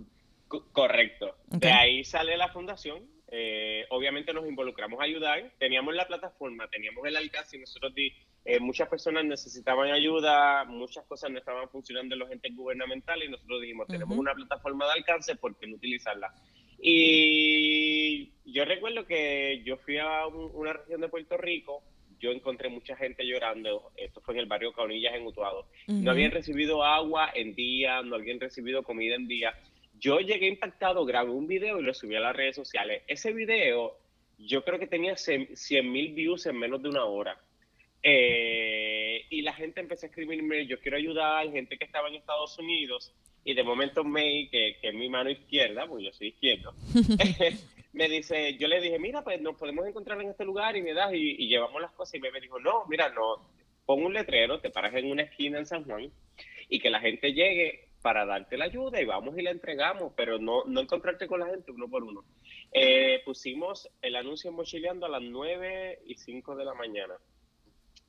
Correcto. 0.72 1.34
De 1.48 1.72
ahí 1.72 2.04
sale 2.04 2.36
la 2.36 2.48
fundación. 2.48 3.02
Eh, 3.34 3.86
obviamente 3.88 4.34
nos 4.34 4.46
involucramos 4.46 5.00
a 5.00 5.04
ayudar. 5.04 5.50
Teníamos 5.58 5.94
la 5.94 6.06
plataforma, 6.06 6.68
teníamos 6.68 7.06
el 7.06 7.16
alcance 7.16 7.56
y 7.56 7.60
nosotros 7.60 7.94
eh, 7.96 8.60
muchas 8.60 8.88
personas 8.90 9.24
necesitaban 9.24 9.90
ayuda, 9.90 10.64
muchas 10.64 11.06
cosas 11.06 11.30
no 11.30 11.38
estaban 11.38 11.66
funcionando 11.70 12.14
en 12.14 12.18
los 12.18 12.30
entes 12.30 12.54
gubernamentales 12.54 13.26
y 13.26 13.30
nosotros 13.30 13.62
dijimos, 13.62 13.86
tenemos 13.88 14.18
una 14.18 14.34
plataforma 14.34 14.84
de 14.84 14.92
alcance, 14.92 15.34
¿por 15.36 15.56
qué 15.56 15.66
no 15.66 15.76
utilizarla? 15.76 16.30
Y 16.78 18.32
yo 18.44 18.66
recuerdo 18.66 19.06
que 19.06 19.62
yo 19.64 19.78
fui 19.78 19.96
a 19.96 20.26
una 20.26 20.74
región 20.74 21.00
de 21.00 21.08
Puerto 21.08 21.38
Rico, 21.38 21.82
yo 22.20 22.32
encontré 22.32 22.68
mucha 22.68 22.96
gente 22.96 23.24
llorando, 23.24 23.92
esto 23.96 24.20
fue 24.20 24.34
en 24.34 24.40
el 24.40 24.46
barrio 24.46 24.74
Caunillas 24.74 25.14
en 25.14 25.26
Utuado, 25.26 25.68
no 25.86 26.10
habían 26.10 26.32
recibido 26.32 26.84
agua 26.84 27.30
en 27.34 27.54
día, 27.54 28.02
no 28.02 28.16
habían 28.16 28.40
recibido 28.40 28.82
comida 28.82 29.14
en 29.14 29.26
día. 29.26 29.54
Yo 30.02 30.18
llegué 30.18 30.48
impactado, 30.48 31.04
grabé 31.04 31.30
un 31.30 31.46
video 31.46 31.78
y 31.78 31.84
lo 31.84 31.94
subí 31.94 32.16
a 32.16 32.20
las 32.20 32.34
redes 32.34 32.56
sociales. 32.56 33.04
Ese 33.06 33.32
video 33.32 33.96
yo 34.36 34.64
creo 34.64 34.80
que 34.80 34.88
tenía 34.88 35.16
100 35.16 35.92
mil 35.92 36.12
views 36.12 36.44
en 36.46 36.58
menos 36.58 36.82
de 36.82 36.88
una 36.88 37.04
hora. 37.04 37.40
Eh, 38.02 39.26
y 39.30 39.42
la 39.42 39.54
gente 39.54 39.80
empezó 39.80 40.06
a 40.06 40.08
escribirme, 40.08 40.66
yo 40.66 40.80
quiero 40.80 40.96
ayudar, 40.96 41.48
gente 41.52 41.78
que 41.78 41.84
estaba 41.84 42.08
en 42.08 42.16
Estados 42.16 42.58
Unidos. 42.58 43.14
Y 43.44 43.54
de 43.54 43.62
momento 43.62 44.02
May, 44.02 44.48
que, 44.48 44.76
que 44.80 44.88
es 44.88 44.94
mi 44.94 45.08
mano 45.08 45.30
izquierda, 45.30 45.86
porque 45.86 46.06
yo 46.06 46.12
soy 46.12 46.28
izquierdo, 46.28 46.74
me 47.92 48.08
dice, 48.08 48.56
yo 48.56 48.66
le 48.66 48.80
dije, 48.80 48.98
mira, 48.98 49.22
pues 49.22 49.40
nos 49.40 49.54
podemos 49.54 49.86
encontrar 49.86 50.20
en 50.20 50.30
este 50.30 50.44
lugar 50.44 50.76
y 50.76 50.82
me 50.82 50.94
das 50.94 51.12
y, 51.14 51.46
llevamos 51.46 51.80
las 51.80 51.92
cosas. 51.92 52.16
Y 52.16 52.20
me, 52.20 52.40
dijo, 52.40 52.58
no, 52.58 52.86
mira, 52.88 53.08
no, 53.10 53.36
pon 53.86 54.04
un 54.04 54.14
letrero, 54.14 54.58
te 54.58 54.70
paras 54.70 54.94
en 54.94 55.08
una 55.08 55.22
esquina 55.22 55.58
en 55.58 55.66
San 55.66 55.84
Juan 55.84 56.10
y 56.68 56.80
que 56.80 56.90
la 56.90 56.98
gente 56.98 57.32
llegue 57.32 57.91
para 58.02 58.26
darte 58.26 58.58
la 58.58 58.64
ayuda 58.66 59.00
y 59.00 59.04
vamos 59.04 59.38
y 59.38 59.42
la 59.42 59.50
entregamos, 59.50 60.12
pero 60.16 60.38
no, 60.38 60.64
no 60.64 60.80
encontrarte 60.80 61.26
con 61.26 61.40
la 61.40 61.46
gente 61.46 61.70
uno 61.70 61.88
por 61.88 62.02
uno. 62.02 62.24
Eh, 62.72 63.22
pusimos 63.24 63.88
el 64.02 64.16
anuncio 64.16 64.50
en 64.50 64.56
Mochileando 64.56 65.06
a 65.06 65.08
las 65.08 65.22
9 65.22 66.00
y 66.06 66.14
5 66.16 66.56
de 66.56 66.64
la 66.64 66.74
mañana. 66.74 67.14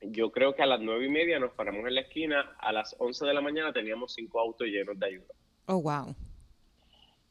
Yo 0.01 0.31
creo 0.31 0.55
que 0.55 0.63
a 0.63 0.65
las 0.65 0.81
9 0.81 1.05
y 1.05 1.09
media 1.09 1.39
nos 1.39 1.53
paramos 1.53 1.87
en 1.87 1.95
la 1.95 2.01
esquina, 2.01 2.55
a 2.59 2.73
las 2.73 2.95
11 2.99 3.25
de 3.25 3.33
la 3.33 3.41
mañana 3.41 3.71
teníamos 3.71 4.13
cinco 4.13 4.39
autos 4.39 4.67
llenos 4.67 4.99
de 4.99 5.05
ayuda. 5.05 5.33
Oh, 5.67 5.81
wow. 5.81 6.15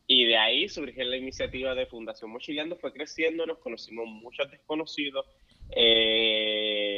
Y 0.06 0.24
de 0.26 0.36
ahí 0.36 0.68
surgió 0.68 1.04
la 1.04 1.16
iniciativa 1.16 1.74
de 1.74 1.86
Fundación 1.86 2.30
Mochileando, 2.30 2.76
fue 2.76 2.92
creciendo, 2.92 3.46
nos 3.46 3.58
conocimos 3.58 4.06
muchos 4.06 4.50
desconocidos. 4.50 5.26
Eh, 5.74 6.91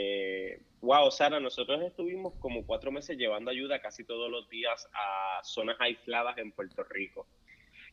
wow, 0.81 1.11
Sara, 1.11 1.41
nosotros 1.41 1.83
estuvimos 1.83 2.35
como 2.41 2.65
cuatro 2.67 2.93
meses 2.93 3.17
llevando 3.17 3.51
ayuda 3.51 3.81
casi 3.81 4.05
todos 4.05 4.31
los 4.31 4.49
días 4.49 4.89
a 4.93 5.43
zonas 5.43 5.77
aisladas 5.81 6.39
en 6.39 6.53
Puerto 6.53 6.85
Rico. 6.85 7.27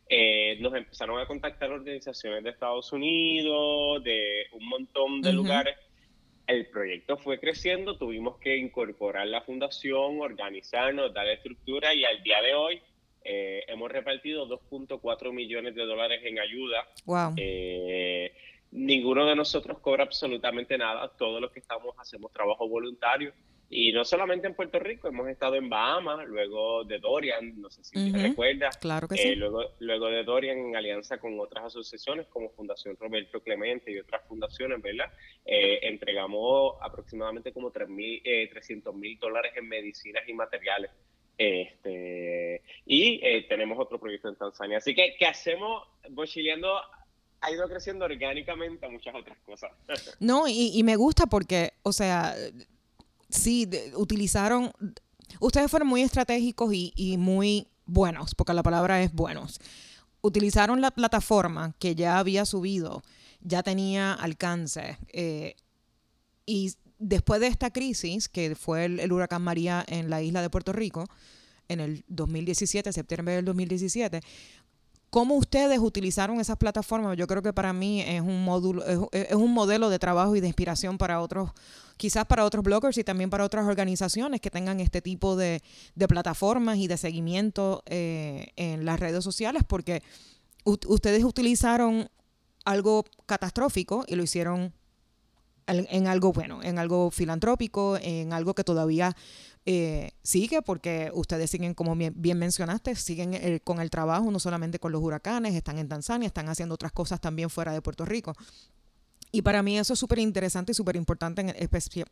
Eh, 0.10 0.58
nos 0.60 0.76
empezaron 0.76 1.20
a 1.20 1.26
contactar 1.26 1.72
organizaciones 1.72 2.44
de 2.44 2.50
Estados 2.50 2.92
Unidos, 2.92 4.04
de 4.04 4.46
un 4.52 4.68
montón 4.68 5.22
de 5.22 5.32
lugares. 5.32 5.78
El 6.48 6.68
proyecto 6.68 7.16
fue 7.18 7.40
creciendo, 7.40 7.98
tuvimos 7.98 8.38
que 8.40 8.58
incorporar 8.58 9.28
la 9.28 9.42
fundación, 9.42 10.20
organizarnos, 10.20 11.14
dar 11.14 11.28
estructura 11.30 11.94
y 11.94 12.04
al 12.04 12.22
día 12.24 12.42
de 12.42 12.54
hoy 12.54 12.82
eh, 13.24 13.64
hemos 13.68 13.90
repartido 13.90 14.48
2.4 14.48 15.32
millones 15.32 15.76
de 15.76 15.86
dólares 15.86 16.22
en 16.26 16.40
ayuda. 16.40 16.88
Wow. 17.06 17.36
Eh, 17.38 18.34
ninguno 18.72 19.26
de 19.26 19.36
nosotros 19.36 19.80
cobra 19.80 20.04
absolutamente 20.04 20.78
nada. 20.78 21.10
Todos 21.18 21.42
los 21.42 21.52
que 21.52 21.60
estamos 21.60 21.96
hacemos 21.98 22.32
trabajo 22.32 22.68
voluntario. 22.68 23.34
Y 23.74 23.94
no 23.94 24.04
solamente 24.04 24.48
en 24.48 24.54
Puerto 24.54 24.80
Rico, 24.80 25.08
hemos 25.08 25.30
estado 25.30 25.56
en 25.56 25.70
Bahamas, 25.70 26.28
luego 26.28 26.84
de 26.84 27.00
Dorian, 27.00 27.62
no 27.62 27.70
sé 27.70 27.86
si 27.86 28.12
te 28.12 28.18
recuerdas. 28.18 28.78
Claro 28.78 29.08
que 29.08 29.16
eh, 29.16 29.18
sí. 29.18 29.36
luego, 29.36 29.64
luego 29.80 30.08
de 30.08 30.26
Dorian, 30.26 30.58
en 30.58 30.76
alianza 30.76 31.20
con 31.20 31.40
otras 31.40 31.66
asociaciones 31.66 32.28
como 32.28 32.50
Fundación 32.50 32.98
Roberto 33.00 33.42
Clemente 33.42 33.90
y 33.90 34.00
otras 34.00 34.28
fundaciones, 34.28 34.82
¿verdad? 34.82 35.10
entregamos 35.46 36.76
aproximadamente 36.82 37.54
como 37.54 37.72
300 37.72 38.94
mil 38.94 39.18
dólares 39.20 39.54
en 39.56 39.70
medicinas 39.70 40.28
y 40.28 40.34
materiales 40.34 40.92
este, 41.42 42.62
y 42.86 43.20
eh, 43.24 43.48
tenemos 43.50 43.80
otro 43.80 44.00
proyecto 44.00 44.30
en 44.30 44.36
Tanzania. 44.36 44.78
Así 44.78 44.94
que, 44.94 45.16
¿qué 45.18 45.26
hacemos? 45.26 45.88
Bochileando 46.12 46.80
ha 47.42 47.52
ido 47.52 47.68
creciendo 47.68 48.06
orgánicamente 48.06 48.86
a 48.86 48.90
muchas 48.90 49.16
otras 49.16 49.38
cosas. 49.46 49.72
No, 50.20 50.48
y, 50.48 50.82
me 50.84 50.96
gusta 50.96 51.26
porque, 51.26 51.74
o 51.84 51.92
sea, 51.92 52.36
sí, 53.30 53.68
utilizaron, 53.96 54.72
ustedes 55.40 55.70
fueron 55.70 55.90
muy 55.90 56.02
estratégicos 56.02 56.72
y, 56.74 57.18
muy 57.18 57.68
buenos, 57.86 58.36
porque 58.36 58.54
la 58.54 58.64
palabra 58.64 59.02
es 59.02 59.12
buenos. 59.12 59.60
Utilizaron 60.22 60.82
la 60.82 60.92
plataforma 60.92 61.74
que 61.80 61.96
ya 61.96 62.20
había 62.20 62.46
subido, 62.46 63.02
ya 63.42 63.64
tenía 63.64 64.14
alcance. 64.14 64.98
Eh, 65.12 65.56
y 66.46 66.76
después 67.00 67.42
de 67.42 67.48
esta 67.48 67.72
crisis, 67.72 68.30
que 68.30 68.56
fue 68.56 68.86
el, 68.86 69.12
huracán 69.12 69.42
María 69.42 69.84
en 69.88 70.10
la 70.10 70.22
isla 70.22 70.44
de 70.44 70.50
Puerto 70.52 70.72
Rico, 70.72 71.08
en 71.68 71.80
el 71.80 72.04
2017, 72.08 72.94
septiembre 72.94 73.36
del 73.36 73.46
2017, 73.46 74.22
¿cómo 75.12 75.36
ustedes 75.36 75.78
utilizaron 75.78 76.40
esas 76.40 76.58
plataformas? 76.58 77.16
Yo 77.18 77.28
creo 77.28 77.44
que 77.44 77.54
para 77.54 77.74
mí 77.74 78.02
es 78.02 78.22
un 78.22 78.44
módulo, 78.44 78.84
es, 79.12 79.34
un 79.34 79.54
modelo 79.54 79.90
de 79.90 80.00
trabajo 80.00 80.36
y 80.36 80.40
de 80.40 80.48
inspiración 80.48 80.98
para 80.98 81.22
otros, 81.22 81.52
quizás 81.98 82.26
para 82.26 82.46
otros 82.46 82.64
bloggers 82.64 82.98
y 82.98 83.04
también 83.04 83.30
para 83.30 83.44
otras 83.44 83.68
organizaciones 83.68 84.42
que 84.42 84.50
tengan 84.50 84.80
este 84.80 85.02
tipo 85.02 85.36
de, 85.36 85.62
plataformas 86.08 86.78
y 86.78 86.88
de 86.88 86.98
seguimiento 86.98 87.84
eh, 87.86 88.54
en 88.56 88.86
las 88.86 89.00
redes 89.00 89.24
sociales, 89.24 89.64
porque 89.68 90.02
ustedes 90.64 91.24
utilizaron 91.26 92.10
algo 92.64 93.04
catastrófico 93.26 94.06
y 94.08 94.16
lo 94.16 94.24
hicieron 94.24 94.74
en 95.68 96.08
algo 96.08 96.34
bueno, 96.34 96.62
en 96.64 96.80
algo 96.80 97.12
filantrópico, 97.12 97.98
en 98.02 98.34
algo 98.34 98.54
que 98.54 98.64
todavía 98.64 99.16
eh, 99.66 100.12
sigue, 100.24 100.62
porque 100.62 101.12
ustedes 101.14 101.50
siguen, 101.50 101.74
como 101.74 101.96
bien 101.96 102.38
mencionaste, 102.38 102.96
siguen 102.96 103.60
con 103.64 103.80
el 103.80 103.90
trabajo, 103.90 104.32
no 104.32 104.40
solamente 104.40 104.80
con 104.80 104.92
los 104.92 105.02
huracanes, 105.02 105.56
están 105.56 105.78
en 105.78 105.88
Tanzania, 105.88 106.28
están 106.28 106.50
haciendo 106.50 106.76
otras 106.76 106.92
cosas 106.92 107.22
también 107.22 107.50
fuera 107.50 107.72
de 107.74 107.82
Puerto 107.82 108.06
Rico. 108.06 108.36
Y 109.32 109.42
para 109.44 109.64
mí 109.64 109.78
eso 109.78 109.94
es 109.94 110.00
súper 110.00 110.20
interesante 110.20 110.74
y 110.74 110.76
súper 110.76 110.98
importante 110.98 111.56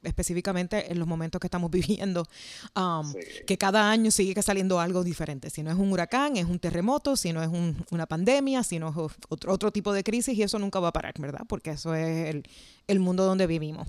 específicamente 0.04 0.92
en 0.92 1.00
los 1.00 1.08
momentos 1.08 1.40
que 1.42 1.48
estamos 1.48 1.70
viviendo, 1.72 2.28
um, 2.76 3.14
que 3.46 3.58
cada 3.58 3.92
año 3.92 4.10
sigue 4.10 4.42
saliendo 4.42 4.80
algo 4.80 5.04
diferente. 5.04 5.50
Si 5.50 5.62
no 5.62 5.72
es 5.72 5.78
un 5.78 5.92
huracán, 5.92 6.38
es 6.38 6.46
un 6.46 6.60
terremoto, 6.60 7.18
si 7.18 7.34
no 7.34 7.44
es 7.44 7.50
una 7.92 8.06
pandemia, 8.06 8.64
si 8.64 8.80
no 8.80 8.90
es 8.90 9.14
otro, 9.28 9.54
otro 9.54 9.72
tipo 9.72 9.92
de 9.92 10.04
crisis 10.04 10.38
y 10.38 10.44
eso 10.44 10.60
nunca 10.60 10.80
va 10.80 10.90
a 10.90 10.94
parar, 10.94 11.14
¿verdad? 11.20 11.42
Porque 11.48 11.72
eso 11.72 11.94
es 11.94 12.30
el, 12.30 12.44
el 12.88 13.00
mundo 13.00 13.26
donde 13.26 13.48
vivimos. 13.48 13.88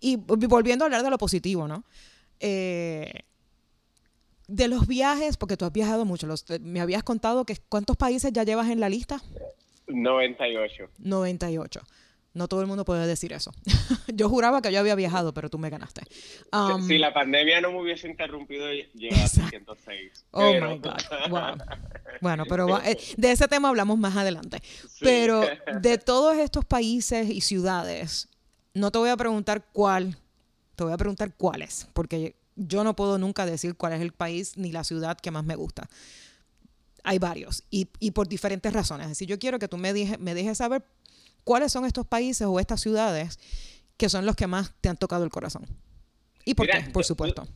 Y 0.00 0.16
volviendo 0.16 0.84
a 0.84 0.86
hablar 0.86 1.02
de 1.02 1.10
lo 1.10 1.18
positivo, 1.18 1.68
¿no? 1.68 1.84
Eh, 2.42 3.10
de 4.48 4.68
los 4.68 4.86
viajes, 4.86 5.36
porque 5.36 5.56
tú 5.56 5.64
has 5.64 5.72
viajado 5.72 6.04
mucho, 6.04 6.26
los, 6.26 6.44
me 6.60 6.80
habías 6.80 7.02
contado 7.02 7.46
que 7.46 7.56
cuántos 7.68 7.96
países 7.96 8.32
ya 8.32 8.42
llevas 8.42 8.68
en 8.68 8.80
la 8.80 8.88
lista. 8.88 9.22
98. 9.86 10.90
98. 10.98 11.80
No 12.34 12.48
todo 12.48 12.62
el 12.62 12.66
mundo 12.66 12.84
puede 12.84 13.06
decir 13.06 13.32
eso. 13.32 13.52
yo 14.14 14.28
juraba 14.28 14.62
que 14.62 14.72
yo 14.72 14.80
había 14.80 14.94
viajado, 14.94 15.34
pero 15.34 15.50
tú 15.50 15.58
me 15.58 15.68
ganaste. 15.70 16.02
Um, 16.52 16.86
si 16.86 16.98
la 16.98 17.12
pandemia 17.12 17.60
no 17.60 17.72
me 17.72 17.80
hubiese 17.82 18.08
interrumpido, 18.08 18.70
llega 18.94 19.24
a 19.24 19.28
106. 19.28 20.26
Oh 20.30 20.52
my 20.52 20.78
God. 20.78 20.92
Wow. 21.30 21.56
Bueno, 22.20 22.44
pero 22.48 22.82
eh, 22.82 22.98
de 23.16 23.32
ese 23.32 23.48
tema 23.48 23.68
hablamos 23.68 23.98
más 23.98 24.16
adelante. 24.16 24.58
Pero 25.00 25.42
de 25.80 25.98
todos 25.98 26.36
estos 26.38 26.64
países 26.64 27.28
y 27.28 27.42
ciudades, 27.42 28.28
no 28.74 28.90
te 28.90 28.98
voy 28.98 29.10
a 29.10 29.16
preguntar 29.16 29.66
cuál, 29.72 30.16
te 30.82 30.86
voy 30.86 30.94
a 30.94 30.98
preguntar 30.98 31.32
cuáles, 31.36 31.88
porque 31.92 32.34
yo 32.56 32.82
no 32.82 32.96
puedo 32.96 33.16
nunca 33.16 33.46
decir 33.46 33.76
cuál 33.76 33.92
es 33.92 34.00
el 34.00 34.12
país 34.12 34.56
ni 34.56 34.72
la 34.72 34.82
ciudad 34.82 35.16
que 35.16 35.30
más 35.30 35.44
me 35.44 35.54
gusta. 35.54 35.88
Hay 37.04 37.18
varios 37.18 37.62
y, 37.70 37.88
y 38.00 38.10
por 38.10 38.26
diferentes 38.26 38.72
razones. 38.72 39.06
Así 39.06 39.26
yo 39.26 39.38
quiero 39.38 39.58
que 39.58 39.68
tú 39.68 39.76
me, 39.76 39.92
dije, 39.92 40.18
me 40.18 40.34
dejes 40.34 40.58
saber 40.58 40.84
¿cuáles 41.44 41.70
son 41.70 41.84
estos 41.84 42.04
países 42.06 42.46
o 42.48 42.58
estas 42.58 42.80
ciudades 42.80 43.38
que 43.96 44.08
son 44.08 44.26
los 44.26 44.34
que 44.34 44.48
más 44.48 44.74
te 44.80 44.88
han 44.88 44.96
tocado 44.96 45.24
el 45.24 45.30
corazón? 45.30 45.66
¿Y 46.44 46.54
por 46.54 46.66
qué? 46.66 46.80
Por 46.92 47.04
supuesto. 47.04 47.46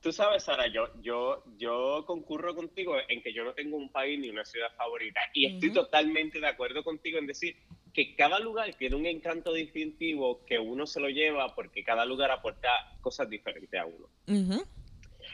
Tú, 0.00 0.12
sabes, 0.12 0.44
Sara, 0.44 0.66
yo, 0.66 0.88
yo, 1.02 1.44
yo 1.56 2.04
concurro 2.04 2.54
contigo 2.54 2.94
en 3.08 3.22
que 3.22 3.32
yo 3.32 3.44
no 3.44 3.54
tengo 3.54 3.76
un 3.76 3.90
país 3.90 4.18
ni 4.18 4.28
una 4.28 4.44
ciudad 4.44 4.68
favorita. 4.76 5.20
Y 5.34 5.46
estoy 5.46 5.72
totalmente 5.72 6.40
de 6.40 6.48
acuerdo 6.48 6.82
contigo 6.82 7.18
en 7.18 7.26
decir 7.26 7.56
que 7.96 8.14
cada 8.14 8.38
lugar 8.38 8.74
tiene 8.74 8.94
un 8.94 9.06
encanto 9.06 9.54
distintivo 9.54 10.44
que 10.44 10.58
uno 10.58 10.86
se 10.86 11.00
lo 11.00 11.08
lleva 11.08 11.54
porque 11.54 11.82
cada 11.82 12.04
lugar 12.04 12.30
aporta 12.30 12.68
cosas 13.00 13.30
diferentes 13.30 13.80
a 13.80 13.86
uno. 13.86 14.06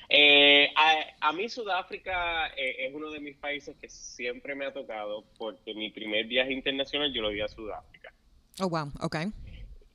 Eh, 0.08 0.72
a, 1.20 1.32
mí 1.32 1.48
Sudáfrica 1.48 2.46
eh, 2.56 2.86
es 2.86 2.94
uno 2.94 3.10
de 3.10 3.18
mis 3.18 3.36
países 3.36 3.76
que 3.78 3.88
siempre 3.88 4.54
me 4.54 4.64
ha 4.64 4.72
tocado 4.72 5.24
porque 5.36 5.74
mi 5.74 5.90
primer 5.90 6.26
viaje 6.26 6.52
internacional 6.52 7.12
yo 7.12 7.22
lo 7.22 7.30
di 7.30 7.40
a 7.40 7.48
Sudáfrica. 7.48 8.14
Oh, 8.60 8.68
wow, 8.68 8.92
ok. 9.00 9.16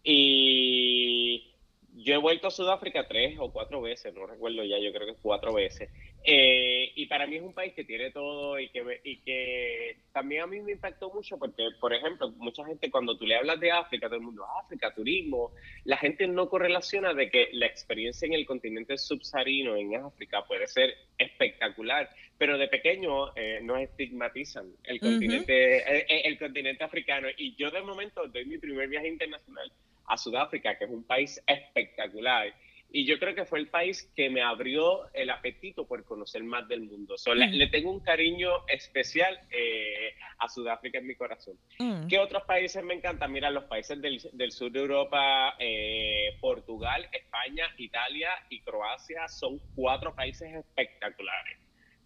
Y 0.03 1.55
yo 1.93 2.15
he 2.15 2.17
vuelto 2.17 2.47
a 2.47 2.51
Sudáfrica 2.51 3.07
tres 3.07 3.37
o 3.39 3.49
cuatro 3.49 3.79
veces, 3.79 4.13
no 4.13 4.27
recuerdo 4.27 4.65
ya, 4.65 4.77
yo 4.77 4.91
creo 4.91 5.07
que 5.07 5.21
cuatro 5.21 5.53
veces. 5.53 5.89
Eh, 6.29 6.91
y 6.93 7.05
para 7.05 7.25
mí 7.25 7.37
es 7.37 7.41
un 7.41 7.53
país 7.53 7.73
que 7.73 7.85
tiene 7.85 8.11
todo 8.11 8.59
y 8.59 8.67
que, 8.67 8.99
y 9.05 9.21
que 9.21 9.95
también 10.11 10.41
a 10.41 10.47
mí 10.47 10.59
me 10.59 10.73
impactó 10.73 11.09
mucho 11.09 11.37
porque, 11.37 11.69
por 11.79 11.93
ejemplo, 11.93 12.29
mucha 12.31 12.65
gente 12.65 12.91
cuando 12.91 13.17
tú 13.17 13.25
le 13.25 13.37
hablas 13.37 13.61
de 13.61 13.71
África, 13.71 14.07
todo 14.07 14.17
el 14.17 14.25
mundo, 14.25 14.43
África, 14.61 14.93
turismo, 14.93 15.53
la 15.85 15.95
gente 15.95 16.27
no 16.27 16.49
correlaciona 16.49 17.13
de 17.13 17.29
que 17.29 17.47
la 17.53 17.65
experiencia 17.65 18.25
en 18.25 18.33
el 18.33 18.45
continente 18.45 18.97
subsahariano, 18.97 19.77
en 19.77 19.95
África, 19.95 20.43
puede 20.45 20.67
ser 20.67 20.93
espectacular, 21.17 22.09
pero 22.37 22.57
de 22.57 22.67
pequeño 22.67 23.33
eh, 23.33 23.61
nos 23.63 23.79
estigmatizan 23.79 24.69
el 24.83 24.99
continente, 24.99 26.27
el 26.27 26.37
continente 26.37 26.83
africano. 26.83 27.29
Y 27.37 27.55
yo 27.55 27.71
de 27.71 27.81
momento 27.81 28.27
doy 28.27 28.43
mi 28.43 28.57
primer 28.57 28.89
viaje 28.89 29.07
internacional 29.07 29.71
a 30.07 30.17
Sudáfrica, 30.17 30.77
que 30.77 30.83
es 30.83 30.91
un 30.91 31.05
país 31.05 31.41
espectacular. 31.47 32.53
Y 32.89 33.05
yo 33.05 33.19
creo 33.19 33.35
que 33.35 33.45
fue 33.45 33.59
el 33.59 33.67
país 33.67 34.09
que 34.15 34.29
me 34.29 34.41
abrió 34.41 35.13
el 35.13 35.29
apetito 35.29 35.85
por 35.85 36.05
conocer 36.05 36.43
más 36.43 36.67
del 36.67 36.81
mundo. 36.81 37.15
le, 37.35 37.67
tengo 37.67 37.91
un 37.91 37.99
cariño 37.99 38.49
especial 38.67 39.37
eh, 39.51 40.13
a 40.39 40.47
Sudáfrica 40.47 40.99
en 40.99 41.07
mi 41.07 41.15
corazón. 41.15 41.57
Mm. 41.79 42.07
¿Qué 42.07 42.17
otros 42.17 42.43
países 42.43 42.81
me 42.83 42.93
encantan? 42.93 43.31
Mira, 43.31 43.51
los 43.51 43.65
países 43.65 44.01
del, 44.01 44.51
sur 44.51 44.71
de 44.71 44.79
Europa, 44.79 45.55
eh, 45.59 46.37
Portugal, 46.39 47.09
España, 47.11 47.65
Italia 47.77 48.29
y 48.49 48.61
Croacia 48.61 49.27
son 49.27 49.59
cuatro 49.75 50.15
países 50.15 50.53
espectaculares. 50.53 51.57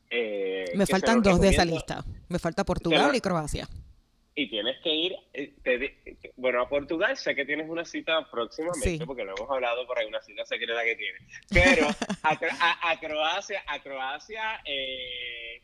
Eh, 0.10 0.66
Me 0.76 0.88
faltan 0.88 1.22
dos 1.22 1.40
de 1.40 1.50
esa 1.50 1.64
lista. 1.64 2.04
Me 2.28 2.40
falta 2.40 2.66
Portugal 2.66 3.16
y 3.16 3.22
Croacia. 3.22 3.68
Y 4.34 4.50
tienes 4.50 4.78
que 4.82 4.94
ir, 4.94 5.14
eh, 5.34 5.54
te 5.62 5.78
di- 5.78 5.92
bueno, 6.38 6.62
a 6.62 6.70
Portugal 6.70 7.18
sé 7.18 7.36
que 7.36 7.44
tienes 7.46 7.68
una 7.70 7.84
cita 7.84 8.30
próximamente, 8.32 8.98
Sí. 8.98 9.06
porque 9.06 9.26
lo 9.26 9.36
hemos 9.36 9.50
hablado 9.52 9.86
por 9.86 10.00
ahí, 10.00 10.06
una 10.08 10.22
cita 10.22 10.46
secreta 10.46 10.82
que 10.86 10.96
tienes. 10.96 11.22
Pero 11.50 11.88
a, 12.24 12.40
a- 12.60 12.92
a 12.92 13.00
Croacia, 13.00 13.62
a 13.68 13.80
Croacia 13.82 14.62
eh, 14.64 15.62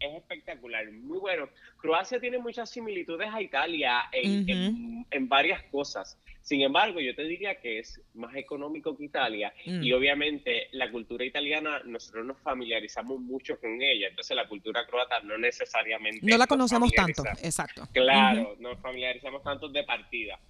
es 0.00 0.14
espectacular, 0.16 0.90
muy 0.90 1.18
bueno. 1.18 1.48
Croacia 1.80 2.18
tiene 2.18 2.38
muchas 2.38 2.68
similitudes 2.70 3.28
a 3.32 3.40
Italia 3.40 4.02
en- 4.12 5.06
en 5.10 5.28
varias 5.28 5.62
cosas. 5.70 6.18
Sin 6.48 6.62
embargo, 6.62 6.98
yo 6.98 7.14
te 7.14 7.24
diría 7.24 7.60
que 7.60 7.78
es 7.78 8.00
más 8.14 8.34
económico 8.34 8.96
que 8.96 9.04
Italia 9.04 9.52
Mm. 9.66 9.82
y 9.82 9.92
obviamente 9.92 10.68
la 10.72 10.90
cultura 10.90 11.22
italiana 11.22 11.82
nosotros 11.84 12.24
nos 12.24 12.38
familiarizamos 12.38 13.20
mucho 13.20 13.60
con 13.60 13.82
ella, 13.82 14.08
entonces 14.08 14.34
la 14.34 14.48
cultura 14.48 14.86
croata 14.86 15.20
no 15.20 15.36
necesariamente 15.36 16.20
No 16.22 16.38
la 16.38 16.46
conocemos 16.46 16.90
tanto, 16.92 17.22
exacto. 17.42 17.86
Claro, 17.92 18.56
nos 18.60 18.80
familiarizamos 18.80 19.42
tanto 19.42 19.68
de 19.68 19.84
partida. 19.84 20.40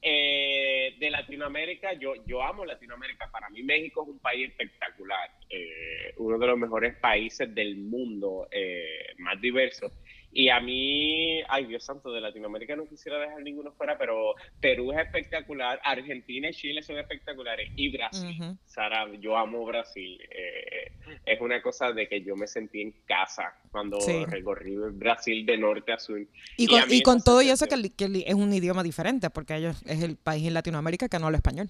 Eh, 0.00 0.96
de 0.98 1.10
Latinoamérica, 1.10 1.92
yo, 1.92 2.14
yo 2.26 2.42
amo 2.42 2.64
Latinoamérica. 2.64 3.30
Para 3.30 3.50
mí 3.50 3.62
México 3.62 4.02
es 4.02 4.08
un 4.08 4.18
país 4.20 4.48
espectacular, 4.48 5.30
eh, 5.50 6.14
uno 6.16 6.38
de 6.38 6.46
los 6.46 6.58
mejores 6.58 6.96
países 6.96 7.54
del 7.54 7.76
mundo, 7.76 8.48
eh, 8.50 9.12
más 9.18 9.38
diverso. 9.40 9.92
Y 10.34 10.48
a 10.48 10.60
mí, 10.60 11.42
ay 11.48 11.66
Dios 11.66 11.84
santo, 11.84 12.10
de 12.10 12.20
Latinoamérica 12.20 12.74
no 12.74 12.86
quisiera 12.86 13.18
dejar 13.18 13.42
ninguno 13.42 13.70
fuera, 13.72 13.98
pero 13.98 14.34
Perú 14.60 14.90
es 14.92 14.98
espectacular, 15.00 15.78
Argentina 15.84 16.48
y 16.48 16.54
Chile 16.54 16.82
son 16.82 16.98
espectaculares, 16.98 17.70
y 17.76 17.90
Brasil. 17.92 18.34
Sara, 18.64 19.06
yo 19.20 19.36
amo 19.36 19.64
Brasil. 19.66 20.18
eh, 20.30 20.92
es 21.26 21.40
una 21.40 21.60
cosa 21.60 21.92
de 21.92 22.08
que 22.08 22.22
yo 22.22 22.34
me 22.36 22.46
sentí 22.46 22.80
en 22.80 22.92
casa 23.06 23.54
cuando 23.70 24.00
Sí. 24.00 24.24
recorrí 24.26 24.74
Brasil 24.92 25.44
de 25.44 25.58
norte 25.58 25.92
a 25.92 25.98
sur. 25.98 26.20
Y 26.56 26.66
con, 26.66 26.82
y 26.88 27.02
con 27.02 27.22
todo 27.22 27.42
y 27.42 27.50
eso 27.50 27.66
que, 27.66 27.90
que 27.94 28.24
es 28.26 28.34
un 28.34 28.52
idioma 28.54 28.82
diferente, 28.82 29.28
porque 29.30 29.56
ellos 29.56 29.82
es 29.86 30.02
el 30.02 30.16
país 30.16 30.46
en 30.46 30.54
Latinoamérica 30.54 31.08
que 31.08 31.18
no 31.18 31.26
habla 31.26 31.38
español. 31.38 31.68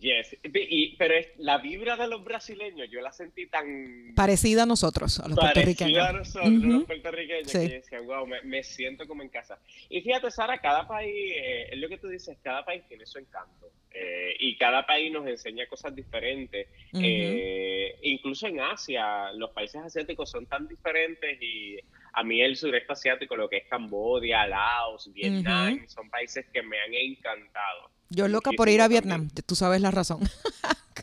Yes, 0.00 0.36
y, 0.42 0.96
pero 0.96 1.14
es, 1.14 1.28
la 1.38 1.58
vibra 1.58 1.96
de 1.96 2.08
los 2.08 2.24
brasileños 2.24 2.88
yo 2.90 3.00
la 3.00 3.12
sentí 3.12 3.46
tan 3.46 4.12
Parecida 4.16 4.64
a 4.64 4.66
nosotros, 4.66 5.20
a 5.20 5.28
los 5.28 5.38
parecida 5.38 5.86
puertorriqueños. 5.86 6.08
a 6.08 6.12
nosotros, 6.12 6.50
Ujú. 6.52 6.66
los 6.72 6.84
puertorriqueños, 6.84 7.50
Sí. 7.52 7.58
que 7.60 7.68
yo 7.68 7.74
decía, 7.74 8.00
wow, 8.00 8.26
me, 8.26 8.42
me 8.42 8.62
siento 8.64 9.06
como 9.06 9.22
en 9.22 9.28
casa. 9.28 9.58
Y 9.88 10.00
fíjate, 10.00 10.30
Sara, 10.32 10.58
cada 10.58 10.88
país, 10.88 11.14
eh, 11.36 11.68
es 11.70 11.78
lo 11.78 11.88
que 11.88 11.98
tú 11.98 12.08
dices, 12.08 12.36
cada 12.42 12.64
país 12.64 12.82
tiene 12.88 13.06
su 13.06 13.18
encanto. 13.18 13.70
eh, 13.98 14.36
y 14.40 14.58
cada 14.58 14.84
país 14.84 15.10
nos 15.10 15.26
enseña 15.26 15.66
cosas 15.68 15.94
diferentes. 15.96 16.66
Eh, 16.92 17.96
incluso 18.02 18.46
en 18.46 18.60
Asia, 18.60 19.32
los 19.32 19.50
países 19.52 19.80
asiáticos 19.82 20.30
son 20.30 20.44
tan 20.44 20.68
diferentes 20.68 21.40
y 21.40 21.78
a 22.12 22.22
mí 22.22 22.42
el 22.42 22.56
sureste 22.56 22.92
asiático, 22.92 23.36
lo 23.36 23.48
que 23.48 23.58
es 23.58 23.64
Cambodia, 23.68 24.46
Laos, 24.46 25.10
Vietnam, 25.14 25.86
son 25.88 26.10
países 26.10 26.44
que 26.52 26.62
me 26.62 26.78
han 26.78 26.92
encantado. 26.92 27.90
Yo 28.10 28.28
loca 28.28 28.50
por 28.56 28.68
ir 28.68 28.80
a 28.80 28.88
Vietnam, 28.88 29.28
tú 29.46 29.54
sabes 29.56 29.80
la 29.80 29.90
razón. 29.90 30.20